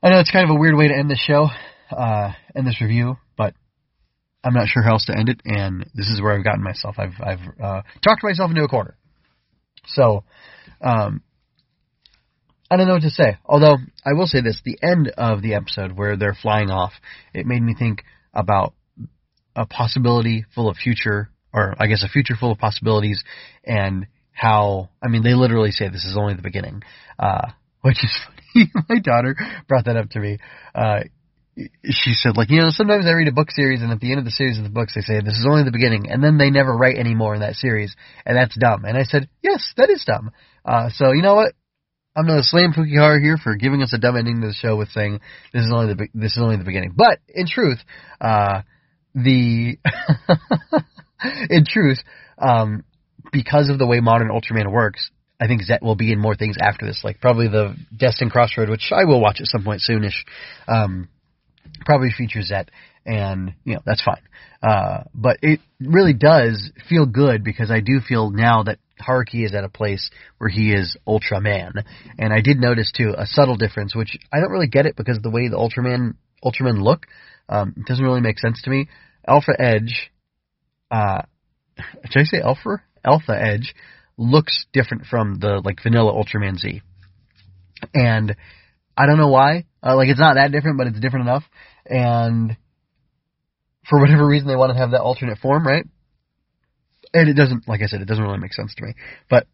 I 0.02 0.10
know 0.10 0.20
it's 0.20 0.32
kind 0.32 0.50
of 0.50 0.56
a 0.56 0.60
weird 0.60 0.76
way 0.76 0.88
to 0.88 0.96
end 0.96 1.12
this 1.12 1.24
show, 1.24 1.50
uh, 1.96 2.32
end 2.56 2.66
this 2.66 2.82
review, 2.82 3.18
but 3.38 3.54
I'm 4.44 4.56
not 4.56 4.68
sure 4.68 4.82
how 4.82 4.94
else 4.94 5.06
to 5.06 5.16
end 5.16 5.30
it, 5.30 5.42
and 5.46 5.86
this 5.94 6.08
is 6.08 6.20
where 6.20 6.36
I've 6.36 6.44
gotten 6.44 6.64
myself. 6.64 6.96
I've 6.98 7.22
I've 7.22 7.64
uh, 7.64 7.82
talked 8.04 8.24
myself 8.24 8.50
into 8.50 8.64
a 8.64 8.68
corner. 8.68 8.96
So, 9.86 10.24
um, 10.82 11.22
I 12.72 12.78
don't 12.78 12.88
know 12.88 12.94
what 12.94 13.02
to 13.02 13.10
say. 13.10 13.38
Although 13.46 13.76
I 14.06 14.14
will 14.14 14.28
say 14.28 14.40
this: 14.40 14.62
the 14.64 14.80
end 14.82 15.10
of 15.18 15.42
the 15.42 15.56
episode 15.56 15.92
where 15.92 16.16
they're 16.16 16.38
flying 16.42 16.72
off, 16.72 16.94
it 17.34 17.46
made 17.46 17.62
me 17.62 17.76
think 17.78 18.04
about 18.34 18.74
a 19.54 19.66
possibility 19.66 20.46
full 20.56 20.70
of 20.70 20.78
future, 20.78 21.30
or 21.54 21.76
I 21.78 21.88
guess 21.88 22.02
a 22.02 22.08
future 22.08 22.36
full 22.40 22.54
of 22.54 22.60
possibilities, 22.60 23.22
and 23.66 24.08
how 24.32 24.90
I 25.04 25.10
mean 25.10 25.22
they 25.22 25.34
literally 25.34 25.72
say 25.72 25.90
this 25.90 26.06
is 26.06 26.16
only 26.18 26.34
the 26.34 26.42
beginning, 26.42 26.82
uh, 27.20 27.52
which 27.82 28.04
is. 28.04 28.18
My 28.90 29.00
daughter 29.00 29.38
brought 29.70 29.86
that 29.86 29.96
up 29.96 30.10
to 30.10 30.20
me. 30.20 30.38
Uh, 30.76 31.04
she 31.86 32.12
said, 32.12 32.36
like, 32.36 32.50
you 32.50 32.60
know, 32.60 32.70
sometimes 32.70 33.06
I 33.06 33.12
read 33.12 33.30
a 33.30 33.32
book 33.32 33.50
series, 33.50 33.82
and 33.82 33.92
at 33.94 34.02
the 34.02 34.12
end 34.12 34.20
of 34.20 34.26
the 34.26 34.32
series 34.32 34.58
of 34.58 34.66
the 34.66 34.70
books, 34.70 34.94
they 34.94 35.00
say 35.00 35.22
this 35.22 35.38
is 35.38 35.48
only 35.50 35.64
the 35.64 35.72
beginning, 35.72 36.10
and 36.10 36.22
then 36.22 36.38
they 36.38 36.50
never 36.50 36.76
write 36.76 36.98
any 36.98 37.16
more 37.16 37.34
in 37.34 37.40
that 37.40 37.56
series, 37.56 37.96
and 38.26 38.36
that's 38.36 38.58
dumb. 38.60 38.84
And 38.84 38.98
I 38.98 39.04
said, 39.04 39.30
yes, 39.42 39.72
that 39.78 39.90
is 39.90 40.04
dumb. 40.06 40.32
Uh, 40.66 40.90
so 40.94 41.14
you 41.14 41.22
know 41.22 41.36
what? 41.36 41.54
I'm 42.16 42.26
going 42.26 42.40
to 42.40 42.44
slam 42.44 42.74
Fukuhara 42.74 43.22
here 43.22 43.38
for 43.42 43.56
giving 43.56 43.82
us 43.82 43.94
a 43.94 43.98
dumb 43.98 44.18
ending 44.18 44.42
to 44.42 44.48
the 44.48 44.54
show 44.54 44.76
with 44.76 44.90
saying 44.90 45.22
this 45.54 45.64
is 45.64 45.72
only 45.74 45.94
the 45.94 46.08
this 46.14 46.34
is 46.34 46.40
only 46.42 46.58
the 46.58 46.66
beginning. 46.66 46.94
But 46.96 47.20
in 47.30 47.48
truth, 47.48 47.80
uh, 48.20 48.62
the 49.16 49.78
in 51.50 51.66
truth, 51.66 52.00
um, 52.38 52.84
because 53.32 53.70
of 53.70 53.80
the 53.80 53.88
way 53.88 54.02
modern 54.02 54.30
Ultraman 54.30 54.72
works, 54.72 55.10
I 55.40 55.48
think 55.48 55.64
Zet 55.64 55.82
will 55.82 55.96
be 55.96 56.12
in 56.12 56.20
more 56.20 56.36
things 56.36 56.58
after 56.62 56.86
this, 56.86 57.02
like 57.04 57.22
probably 57.22 57.48
the 57.48 57.76
Destined 57.96 58.32
Crossroad, 58.32 58.70
which 58.70 58.92
I 58.92 59.06
will 59.06 59.22
watch 59.22 59.40
at 59.40 59.48
some 59.48 59.64
point 59.64 59.82
soonish. 59.88 60.26
Um, 60.68 61.08
probably 61.86 62.12
features 62.12 62.50
Zet, 62.50 62.70
and 63.06 63.54
you 63.64 63.76
know 63.76 63.82
that's 63.86 64.04
fine. 64.04 64.22
Uh, 64.62 65.04
but 65.16 65.38
it 65.42 65.62
really 65.80 66.14
does 66.14 66.72
feel 66.90 67.06
good 67.06 67.44
because 67.44 67.72
I 67.72 67.80
do 67.80 68.02
feel 68.06 68.32
now 68.32 68.64
that 68.64 68.80
Haruki 69.02 69.46
is 69.46 69.54
at 69.54 69.64
a 69.64 69.70
place 69.70 70.10
where 70.38 70.50
he 70.50 70.72
is 70.74 70.98
Ultraman, 71.08 71.84
and 72.18 72.34
I 72.34 72.42
did 72.42 72.60
notice 72.60 72.92
too 72.96 73.14
a 73.18 73.26
subtle 73.26 73.56
difference, 73.58 73.96
which 73.96 74.18
I 74.32 74.40
don't 74.40 74.52
really 74.52 74.68
get 74.68 74.86
it 74.86 74.96
because 74.96 75.20
the 75.22 75.30
way 75.30 75.48
the 75.48 75.58
Ultraman 75.58 76.16
Ultraman 76.44 76.82
look. 76.82 77.08
Um, 77.50 77.74
it 77.78 77.86
doesn't 77.86 78.04
really 78.04 78.22
make 78.22 78.40
sense 78.40 78.62
to 78.64 78.70
me. 78.70 78.88
Alpha 79.28 79.52
Edge, 79.60 80.12
uh, 80.90 81.24
did 81.78 82.22
I 82.22 82.24
say 82.24 82.42
Alpha? 82.42 82.82
Alpha 83.04 83.34
Edge 83.34 83.74
looks 84.18 84.66
different 84.74 85.06
from 85.06 85.40
the 85.40 85.62
like 85.64 85.82
vanilla 85.84 86.14
Ultraman 86.14 86.58
Z, 86.58 86.82
and 87.94 88.36
I 88.98 89.06
don't 89.06 89.18
know 89.18 89.30
why. 89.30 89.66
Uh, 89.84 89.96
like 89.96 90.10
it's 90.10 90.20
not 90.20 90.36
that 90.36 90.52
different, 90.52 90.78
but 90.78 90.88
it's 90.88 91.00
different 91.00 91.28
enough. 91.28 91.44
And 91.86 92.56
for 93.90 94.00
whatever 94.00 94.26
reason, 94.28 94.48
they 94.48 94.56
want 94.56 94.72
to 94.72 94.78
have 94.78 94.92
that 94.92 95.02
alternate 95.02 95.40
form, 95.40 95.66
right? 95.66 95.86
And 97.14 97.30
it 97.30 97.34
doesn't, 97.34 97.68
like 97.68 97.82
I 97.82 97.88
said, 97.88 98.02
it 98.02 98.08
doesn't 98.08 98.24
really 98.24 98.40
make 98.40 98.54
sense 98.54 98.74
to 98.76 98.86
me. 98.86 98.94
But 99.30 99.48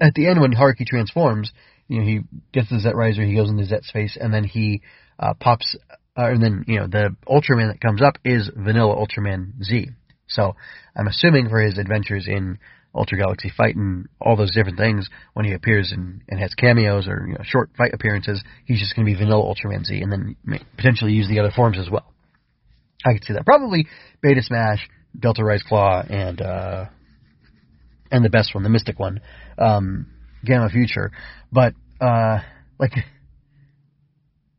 at 0.00 0.14
the 0.14 0.26
end, 0.26 0.40
when 0.40 0.52
Haruki 0.52 0.86
transforms, 0.86 1.52
you 1.88 1.98
know, 1.98 2.06
he 2.06 2.20
gets 2.52 2.70
the 2.70 2.80
Zet 2.80 2.96
Riser, 2.96 3.22
he 3.22 3.34
goes 3.34 3.50
into 3.50 3.64
Zet's 3.66 3.90
face, 3.90 4.16
and 4.18 4.32
then 4.32 4.44
he 4.44 4.82
uh, 5.18 5.34
pops, 5.34 5.76
uh, 6.16 6.30
and 6.30 6.42
then 6.42 6.64
you 6.66 6.80
know 6.80 6.86
the 6.86 7.14
Ultraman 7.28 7.70
that 7.70 7.80
comes 7.80 8.02
up 8.02 8.18
is 8.24 8.50
Vanilla 8.56 8.96
Ultraman 8.96 9.62
Z. 9.62 9.88
So 10.26 10.56
I'm 10.96 11.06
assuming 11.06 11.48
for 11.48 11.60
his 11.60 11.76
adventures 11.76 12.26
in 12.26 12.58
Ultra 12.94 13.18
Galaxy 13.18 13.52
Fight 13.54 13.76
and 13.76 14.08
all 14.20 14.36
those 14.36 14.54
different 14.54 14.78
things, 14.78 15.08
when 15.34 15.44
he 15.44 15.52
appears 15.52 15.92
and, 15.92 16.22
and 16.28 16.40
has 16.40 16.54
cameos 16.54 17.06
or 17.08 17.26
you 17.26 17.34
know, 17.34 17.40
short 17.42 17.70
fight 17.76 17.92
appearances, 17.92 18.42
he's 18.64 18.78
just 18.78 18.94
going 18.94 19.06
to 19.06 19.12
be 19.12 19.18
Vanilla 19.18 19.42
Ultraman 19.42 19.84
Z, 19.84 20.00
and 20.00 20.10
then 20.10 20.36
potentially 20.76 21.12
use 21.12 21.28
the 21.28 21.40
other 21.40 21.50
forms 21.54 21.78
as 21.78 21.90
well. 21.90 22.12
I 23.04 23.12
could 23.12 23.24
see 23.24 23.34
that. 23.34 23.44
Probably 23.44 23.86
Beta 24.22 24.42
Smash, 24.42 24.88
Delta 25.18 25.44
Rise 25.44 25.62
Claw, 25.62 26.02
and 26.08 26.40
uh, 26.40 26.86
and 28.10 28.24
the 28.24 28.30
best 28.30 28.54
one, 28.54 28.62
the 28.62 28.70
Mystic 28.70 28.98
one, 28.98 29.20
um, 29.58 30.06
Gamma 30.44 30.68
Future. 30.68 31.12
But 31.52 31.74
uh, 32.00 32.38
like 32.78 32.92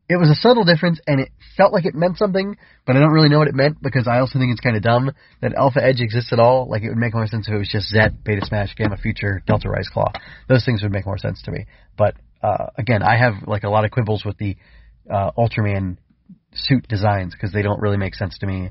it 0.08 0.16
was 0.16 0.30
a 0.30 0.40
subtle 0.40 0.64
difference 0.64 1.00
and 1.06 1.20
it 1.20 1.30
felt 1.56 1.72
like 1.72 1.84
it 1.84 1.94
meant 1.94 2.16
something, 2.16 2.56
but 2.86 2.96
I 2.96 3.00
don't 3.00 3.12
really 3.12 3.28
know 3.28 3.38
what 3.38 3.48
it 3.48 3.54
meant 3.54 3.82
because 3.82 4.06
I 4.06 4.20
also 4.20 4.38
think 4.38 4.52
it's 4.52 4.60
kind 4.60 4.76
of 4.76 4.82
dumb 4.82 5.10
that 5.42 5.54
Alpha 5.54 5.82
Edge 5.82 6.00
exists 6.00 6.32
at 6.32 6.38
all. 6.38 6.68
Like 6.70 6.82
it 6.82 6.88
would 6.88 6.98
make 6.98 7.14
more 7.14 7.26
sense 7.26 7.48
if 7.48 7.54
it 7.54 7.58
was 7.58 7.68
just 7.68 7.92
Zet, 7.92 8.22
Beta 8.22 8.44
Smash, 8.46 8.74
Gamma 8.76 8.96
Future, 8.96 9.42
Delta 9.46 9.68
Rise 9.68 9.88
Claw. 9.88 10.12
Those 10.48 10.64
things 10.64 10.82
would 10.82 10.92
make 10.92 11.06
more 11.06 11.18
sense 11.18 11.42
to 11.42 11.50
me. 11.50 11.66
But 11.98 12.14
uh, 12.42 12.66
again, 12.78 13.02
I 13.02 13.16
have 13.16 13.34
like 13.46 13.64
a 13.64 13.70
lot 13.70 13.84
of 13.84 13.90
quibbles 13.90 14.24
with 14.24 14.38
the 14.38 14.56
uh, 15.12 15.32
Ultraman 15.36 15.96
suit 16.52 16.86
designs 16.88 17.34
because 17.34 17.52
they 17.52 17.62
don't 17.62 17.80
really 17.80 17.96
make 17.96 18.14
sense 18.14 18.38
to 18.38 18.46
me. 18.46 18.70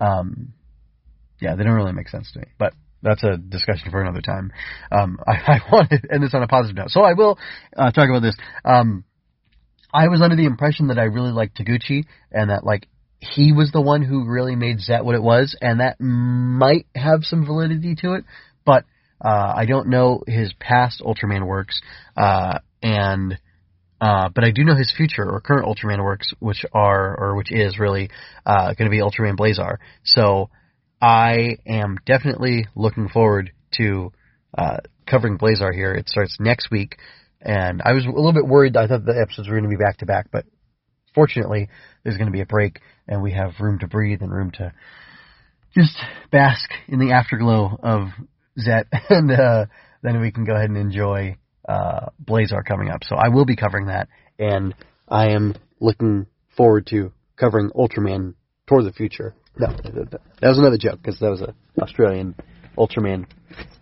Um, 0.00 0.52
yeah, 1.42 1.56
they 1.56 1.64
don't 1.64 1.74
really 1.74 1.92
make 1.92 2.08
sense 2.08 2.30
to 2.32 2.38
me. 2.38 2.46
But 2.58 2.72
that's 3.02 3.24
a 3.24 3.36
discussion 3.36 3.90
for 3.90 4.00
another 4.00 4.22
time. 4.22 4.52
Um, 4.90 5.18
I, 5.26 5.32
I 5.32 5.60
want 5.70 5.90
to 5.90 6.00
end 6.10 6.22
this 6.22 6.34
on 6.34 6.42
a 6.42 6.48
positive 6.48 6.76
note, 6.76 6.90
so 6.90 7.02
I 7.02 7.14
will 7.14 7.38
uh, 7.76 7.90
talk 7.90 8.08
about 8.08 8.22
this. 8.22 8.36
Um, 8.64 9.04
I 9.92 10.08
was 10.08 10.22
under 10.22 10.36
the 10.36 10.46
impression 10.46 10.86
that 10.88 10.98
I 10.98 11.04
really 11.04 11.32
liked 11.32 11.58
Taguchi 11.58 12.06
and 12.30 12.48
that 12.48 12.64
like 12.64 12.88
he 13.18 13.52
was 13.52 13.70
the 13.72 13.80
one 13.80 14.02
who 14.02 14.26
really 14.26 14.56
made 14.56 14.80
Zet 14.80 15.04
what 15.04 15.14
it 15.14 15.22
was, 15.22 15.56
and 15.60 15.80
that 15.80 16.00
might 16.00 16.86
have 16.94 17.20
some 17.22 17.44
validity 17.44 17.94
to 17.96 18.14
it, 18.14 18.24
but 18.64 18.84
uh, 19.24 19.52
I 19.56 19.66
don't 19.66 19.88
know 19.88 20.22
his 20.26 20.52
past 20.58 21.00
Ultraman 21.00 21.46
works, 21.46 21.80
uh, 22.16 22.58
and 22.82 23.38
uh, 24.00 24.30
but 24.34 24.42
I 24.42 24.50
do 24.50 24.64
know 24.64 24.74
his 24.74 24.92
future 24.96 25.30
or 25.30 25.40
current 25.40 25.66
Ultraman 25.66 26.02
works, 26.02 26.32
which 26.40 26.64
are 26.72 27.16
or 27.16 27.36
which 27.36 27.52
is 27.52 27.78
really 27.78 28.10
uh, 28.44 28.74
going 28.74 28.90
to 28.90 28.90
be 28.90 28.98
Ultraman 28.98 29.36
Blazar. 29.36 29.76
So 30.04 30.50
I 31.02 31.58
am 31.66 31.98
definitely 32.06 32.68
looking 32.76 33.08
forward 33.08 33.50
to 33.72 34.12
uh, 34.56 34.78
covering 35.04 35.36
Blazar 35.36 35.74
here. 35.74 35.92
It 35.92 36.08
starts 36.08 36.36
next 36.38 36.70
week. 36.70 36.96
And 37.40 37.82
I 37.84 37.92
was 37.92 38.04
a 38.06 38.08
little 38.08 38.32
bit 38.32 38.46
worried. 38.46 38.76
I 38.76 38.86
thought 38.86 39.04
the 39.04 39.18
episodes 39.20 39.48
were 39.48 39.58
going 39.58 39.68
to 39.68 39.76
be 39.76 39.82
back 39.82 39.98
to 39.98 40.06
back, 40.06 40.28
but 40.30 40.44
fortunately, 41.12 41.68
there's 42.04 42.16
going 42.16 42.28
to 42.28 42.32
be 42.32 42.40
a 42.40 42.46
break, 42.46 42.78
and 43.08 43.20
we 43.20 43.32
have 43.32 43.54
room 43.58 43.80
to 43.80 43.88
breathe 43.88 44.22
and 44.22 44.32
room 44.32 44.52
to 44.52 44.72
just 45.76 45.96
bask 46.30 46.70
in 46.86 47.00
the 47.00 47.12
afterglow 47.12 47.80
of 47.82 48.08
Zet, 48.60 48.86
and 49.10 49.32
uh, 49.32 49.66
then 50.02 50.20
we 50.20 50.30
can 50.30 50.44
go 50.44 50.54
ahead 50.54 50.70
and 50.70 50.78
enjoy 50.78 51.36
uh, 51.68 52.10
Blazar 52.24 52.64
coming 52.64 52.90
up. 52.90 53.02
So 53.02 53.16
I 53.16 53.28
will 53.28 53.44
be 53.44 53.56
covering 53.56 53.86
that, 53.86 54.06
and 54.38 54.72
I 55.08 55.30
am 55.30 55.56
looking 55.80 56.26
forward 56.56 56.86
to 56.88 57.12
covering 57.36 57.70
Ultraman 57.70 58.34
toward 58.68 58.84
the 58.84 58.92
future. 58.92 59.34
No, 59.58 59.68
that 59.68 60.48
was 60.48 60.58
another 60.58 60.78
joke 60.78 61.00
because 61.02 61.18
that 61.20 61.30
was 61.30 61.42
an 61.42 61.54
Australian 61.80 62.34
Ultraman 62.78 63.26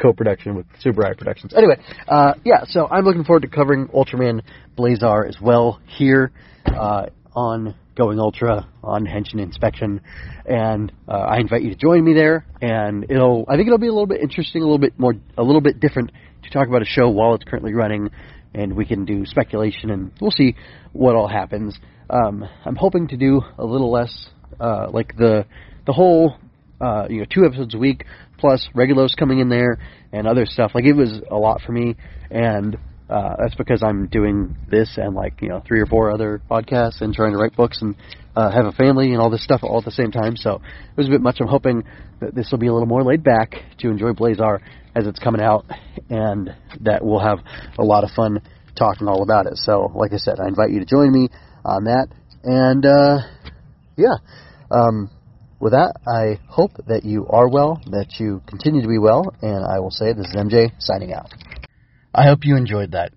co-production 0.00 0.56
with 0.56 0.66
Super 0.80 1.06
Eye 1.06 1.14
Productions. 1.14 1.54
Anyway, 1.56 1.76
uh, 2.08 2.34
yeah, 2.44 2.64
so 2.66 2.88
I'm 2.88 3.04
looking 3.04 3.24
forward 3.24 3.42
to 3.42 3.48
covering 3.48 3.86
Ultraman 3.88 4.42
Blazar 4.76 5.28
as 5.28 5.36
well 5.40 5.80
here 5.86 6.32
uh, 6.66 7.06
on 7.34 7.74
Going 7.96 8.18
Ultra 8.18 8.66
on 8.82 9.04
Henshin 9.04 9.40
Inspection, 9.40 10.00
and 10.46 10.90
uh, 11.06 11.12
I 11.12 11.38
invite 11.38 11.62
you 11.62 11.70
to 11.70 11.76
join 11.76 12.04
me 12.04 12.14
there. 12.14 12.46
And 12.60 13.04
it'll, 13.10 13.44
I 13.48 13.56
think 13.56 13.66
it'll 13.66 13.78
be 13.78 13.88
a 13.88 13.92
little 13.92 14.06
bit 14.06 14.22
interesting, 14.22 14.62
a 14.62 14.64
little 14.64 14.78
bit 14.78 14.98
more, 14.98 15.14
a 15.36 15.42
little 15.42 15.60
bit 15.60 15.80
different 15.80 16.10
to 16.42 16.50
talk 16.50 16.66
about 16.66 16.82
a 16.82 16.86
show 16.86 17.10
while 17.10 17.34
it's 17.34 17.44
currently 17.44 17.74
running, 17.74 18.10
and 18.54 18.74
we 18.74 18.86
can 18.86 19.04
do 19.04 19.24
speculation, 19.26 19.90
and 19.90 20.12
we'll 20.20 20.30
see 20.30 20.56
what 20.92 21.14
all 21.14 21.28
happens. 21.28 21.78
Um, 22.08 22.44
I'm 22.64 22.76
hoping 22.76 23.06
to 23.08 23.16
do 23.16 23.42
a 23.58 23.64
little 23.64 23.92
less, 23.92 24.30
uh, 24.58 24.88
like 24.90 25.16
the 25.16 25.46
the 25.86 25.92
whole 25.92 26.36
uh, 26.80 27.06
you 27.10 27.20
know, 27.20 27.26
two 27.28 27.44
episodes 27.44 27.74
a 27.74 27.78
week 27.78 28.04
plus 28.38 28.68
Regulos 28.74 29.14
coming 29.16 29.38
in 29.38 29.48
there 29.48 29.78
and 30.12 30.26
other 30.26 30.46
stuff. 30.46 30.72
Like 30.74 30.84
it 30.84 30.94
was 30.94 31.20
a 31.30 31.36
lot 31.36 31.60
for 31.60 31.72
me, 31.72 31.96
and 32.30 32.76
uh, 33.08 33.36
that's 33.38 33.54
because 33.54 33.82
I'm 33.82 34.06
doing 34.06 34.56
this 34.70 34.94
and 34.96 35.14
like 35.14 35.42
you 35.42 35.48
know 35.48 35.62
three 35.66 35.80
or 35.80 35.86
four 35.86 36.10
other 36.10 36.40
podcasts 36.50 37.00
and 37.00 37.12
trying 37.12 37.32
to 37.32 37.38
write 37.38 37.54
books 37.54 37.82
and 37.82 37.96
uh, 38.34 38.50
have 38.50 38.64
a 38.64 38.72
family 38.72 39.12
and 39.12 39.20
all 39.20 39.30
this 39.30 39.44
stuff 39.44 39.60
all 39.62 39.78
at 39.78 39.84
the 39.84 39.90
same 39.90 40.10
time. 40.10 40.36
So 40.36 40.54
it 40.54 40.96
was 40.96 41.06
a 41.06 41.10
bit 41.10 41.20
much. 41.20 41.36
I'm 41.40 41.48
hoping 41.48 41.84
that 42.20 42.34
this 42.34 42.50
will 42.50 42.58
be 42.58 42.68
a 42.68 42.72
little 42.72 42.88
more 42.88 43.02
laid 43.02 43.22
back 43.22 43.56
to 43.78 43.88
enjoy 43.88 44.12
Blazar 44.12 44.60
as 44.94 45.06
it's 45.06 45.18
coming 45.18 45.42
out, 45.42 45.66
and 46.08 46.54
that 46.80 47.04
we'll 47.04 47.20
have 47.20 47.38
a 47.78 47.84
lot 47.84 48.04
of 48.04 48.10
fun 48.10 48.40
talking 48.74 49.06
all 49.06 49.22
about 49.22 49.46
it. 49.46 49.56
So, 49.56 49.92
like 49.94 50.12
I 50.12 50.16
said, 50.16 50.40
I 50.40 50.48
invite 50.48 50.70
you 50.70 50.80
to 50.80 50.86
join 50.86 51.12
me 51.12 51.28
on 51.64 51.84
that, 51.84 52.08
and 52.42 52.86
uh, 52.86 53.18
yeah. 54.00 54.16
Um, 54.70 55.10
with 55.60 55.72
that, 55.72 55.92
I 56.08 56.40
hope 56.48 56.72
that 56.86 57.04
you 57.04 57.26
are 57.28 57.48
well, 57.48 57.80
that 57.90 58.18
you 58.18 58.42
continue 58.46 58.82
to 58.82 58.88
be 58.88 58.98
well, 58.98 59.34
and 59.42 59.64
I 59.64 59.80
will 59.80 59.90
say 59.90 60.12
this 60.12 60.28
is 60.28 60.34
MJ 60.34 60.72
signing 60.78 61.12
out. 61.12 61.30
I 62.14 62.24
hope 62.24 62.40
you 62.44 62.56
enjoyed 62.56 62.92
that. 62.92 63.12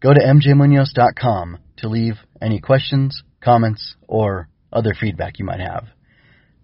Go 0.00 0.12
to 0.12 0.20
mjmunoz.com 0.20 1.58
to 1.78 1.88
leave 1.88 2.16
any 2.42 2.60
questions, 2.60 3.22
comments, 3.40 3.94
or 4.08 4.48
other 4.72 4.92
feedback 4.98 5.38
you 5.38 5.44
might 5.44 5.60
have. 5.60 5.84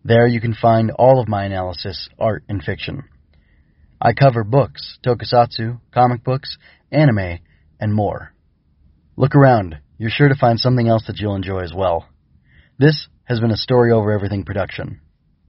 There 0.05 0.27
you 0.27 0.41
can 0.41 0.55
find 0.55 0.91
all 0.91 1.21
of 1.21 1.29
my 1.29 1.45
analysis, 1.45 2.09
art, 2.19 2.43
and 2.49 2.63
fiction. 2.63 3.05
I 4.01 4.15
cover 4.15 4.45
books, 4.45 4.99
tokusatsu, 5.07 5.81
comic 5.93 6.25
books, 6.25 6.57
anime, 6.91 7.39
and 7.79 7.95
more. 7.95 8.33
Look 9.17 9.35
around. 9.35 9.79
You're 9.99 10.11
sure 10.11 10.29
to 10.29 10.35
find 10.35 10.59
something 10.59 10.89
else 10.89 11.05
that 11.07 11.19
you'll 11.19 11.37
enjoy 11.37 11.61
as 11.61 11.73
well. 11.75 12.07
This 12.79 13.09
has 13.31 13.39
been 13.39 13.53
a 13.53 13.57
Story 13.57 13.93
Over 13.93 14.11
Everything 14.11 14.43
production. 14.43 15.01